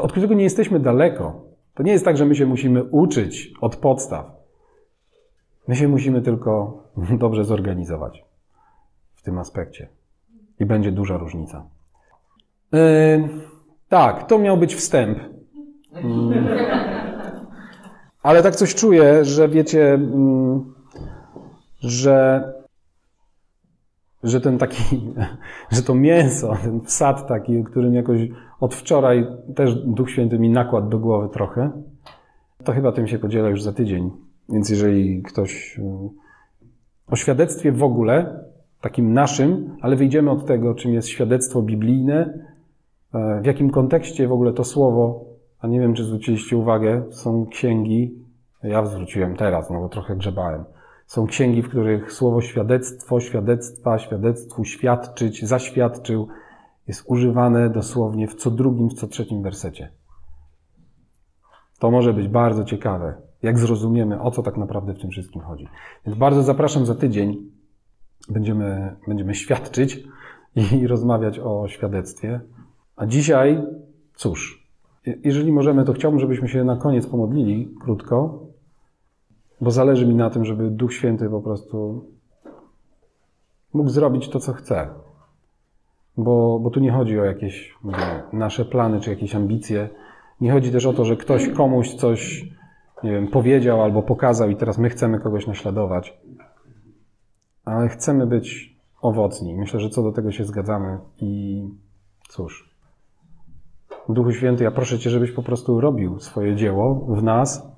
[0.00, 1.44] od którego nie jesteśmy daleko.
[1.74, 4.26] To nie jest tak, że my się musimy uczyć od podstaw.
[5.68, 6.82] My się musimy tylko
[7.24, 8.24] dobrze zorganizować
[9.14, 9.88] w tym aspekcie.
[10.60, 11.66] I będzie duża różnica.
[12.72, 13.28] Yy,
[13.88, 15.18] tak, to miał być wstęp.
[15.92, 16.02] Yy.
[18.22, 20.60] Ale tak coś czuję, że wiecie, yy,
[21.80, 22.44] że
[24.22, 25.12] że ten taki,
[25.72, 28.20] że to mięso, ten wsad taki, którym jakoś
[28.60, 31.70] od wczoraj też Duch Święty mi nakładł do głowy trochę,
[32.64, 34.10] to chyba tym się podziela już za tydzień.
[34.48, 36.08] Więc jeżeli ktoś e,
[37.06, 38.44] o świadectwie w ogóle,
[38.80, 42.46] takim naszym, ale wyjdziemy od tego, czym jest świadectwo biblijne,
[43.14, 45.24] e, w jakim kontekście w ogóle to słowo,
[45.60, 48.14] a nie wiem, czy zwróciliście uwagę, są księgi,
[48.62, 50.64] ja zwróciłem teraz, no bo trochę grzebałem,
[51.12, 56.28] są księgi, w których słowo świadectwo, świadectwa, świadectwu, świadczyć, zaświadczył
[56.88, 59.92] jest używane dosłownie w co drugim, w co trzecim wersecie.
[61.78, 65.68] To może być bardzo ciekawe, jak zrozumiemy, o co tak naprawdę w tym wszystkim chodzi.
[66.06, 67.50] Więc bardzo zapraszam za tydzień.
[68.28, 70.04] Będziemy, będziemy świadczyć
[70.80, 72.40] i rozmawiać o świadectwie.
[72.96, 73.62] A dzisiaj,
[74.14, 74.68] cóż,
[75.24, 78.46] jeżeli możemy, to chciałbym, żebyśmy się na koniec pomodlili krótko,
[79.62, 82.04] bo zależy mi na tym, żeby Duch Święty po prostu
[83.74, 84.88] mógł zrobić to, co chce.
[86.16, 87.74] Bo, bo tu nie chodzi o jakieś
[88.32, 89.88] nasze plany czy jakieś ambicje.
[90.40, 92.44] Nie chodzi też o to, że ktoś komuś coś
[93.02, 96.20] nie wiem, powiedział albo pokazał i teraz my chcemy kogoś naśladować.
[97.64, 99.54] Ale chcemy być owocni.
[99.54, 101.62] Myślę, że co do tego się zgadzamy i
[102.28, 102.70] cóż.
[104.08, 107.71] Duchu Święty, ja proszę Cię, żebyś po prostu robił swoje dzieło w nas.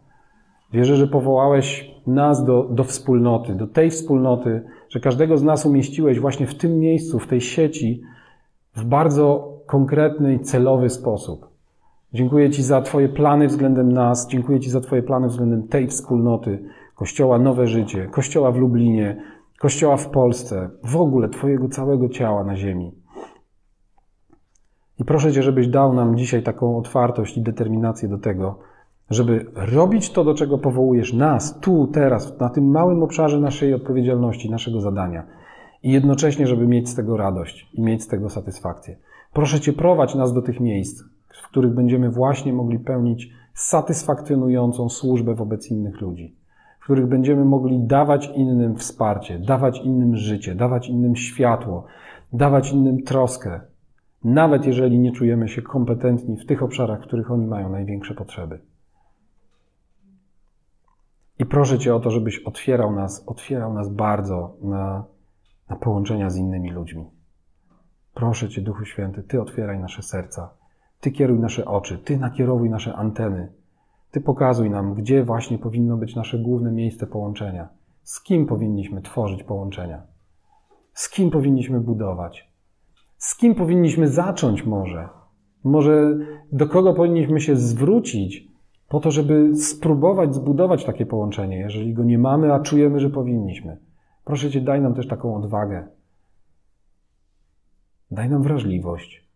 [0.75, 6.21] Wierzę, że powołałeś nas do, do wspólnoty, do tej wspólnoty, że każdego z nas umieściłeś
[6.21, 8.03] właśnie w tym miejscu, w tej sieci,
[8.77, 11.47] w bardzo konkretny i celowy sposób.
[12.13, 16.65] Dziękuję Ci za Twoje plany względem nas, dziękuję Ci za Twoje plany względem tej wspólnoty,
[16.95, 19.23] Kościoła Nowe Życie, Kościoła w Lublinie,
[19.59, 22.93] Kościoła w Polsce, w ogóle Twojego całego ciała na ziemi.
[24.99, 28.59] I proszę Cię, żebyś dał nam dzisiaj taką otwartość i determinację do tego,
[29.15, 34.51] żeby robić to, do czego powołujesz nas, tu, teraz, na tym małym obszarze naszej odpowiedzialności,
[34.51, 35.27] naszego zadania.
[35.83, 38.97] I jednocześnie, żeby mieć z tego radość i mieć z tego satysfakcję.
[39.33, 41.03] Proszę Cię, prowadź nas do tych miejsc,
[41.43, 46.37] w których będziemy właśnie mogli pełnić satysfakcjonującą służbę wobec innych ludzi,
[46.81, 51.85] w których będziemy mogli dawać innym wsparcie, dawać innym życie, dawać innym światło,
[52.33, 53.61] dawać innym troskę,
[54.25, 58.59] nawet jeżeli nie czujemy się kompetentni w tych obszarach, w których oni mają największe potrzeby.
[61.39, 65.05] I proszę Cię o to, żebyś otwierał nas, otwierał nas bardzo na,
[65.71, 67.11] na połączenia z innymi ludźmi.
[68.15, 70.55] Proszę Cię, Duchu Święty, Ty otwieraj nasze serca
[71.05, 73.53] ty kieruj nasze oczy, Ty nakierowuj nasze anteny.
[74.11, 77.69] Ty pokazuj nam, gdzie właśnie powinno być nasze główne miejsce połączenia.
[78.03, 80.03] Z kim powinniśmy tworzyć połączenia?
[80.93, 82.53] Z kim powinniśmy budować?
[83.19, 85.09] Z kim powinniśmy zacząć może?
[85.65, 86.17] Może
[86.53, 88.49] do kogo powinniśmy się zwrócić
[88.95, 93.77] po to, żeby spróbować zbudować takie połączenie, jeżeli go nie mamy, a czujemy, że powinniśmy.
[94.25, 95.89] Proszę Cię, daj nam też taką odwagę.
[98.11, 99.29] Daj nam wrażliwość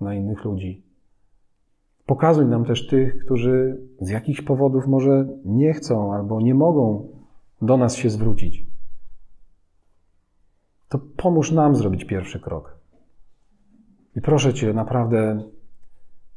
[0.00, 0.82] na innych ludzi.
[2.06, 7.08] Pokazuj nam też tych, którzy z jakichś powodów może nie chcą albo nie mogą
[7.62, 8.64] do nas się zwrócić.
[10.88, 12.78] To pomóż nam zrobić pierwszy krok.
[14.16, 15.42] I proszę Cię, naprawdę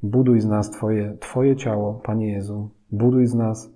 [0.04, 2.70] buduj z nas Twoje, Twoje ciało, Panie Jezu.
[2.92, 3.70] Buduj z nas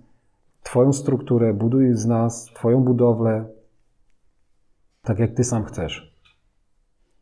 [0.62, 3.44] Twoją strukturę, buduj z nas Twoją budowlę,
[5.02, 6.07] tak jak Ty sam chcesz.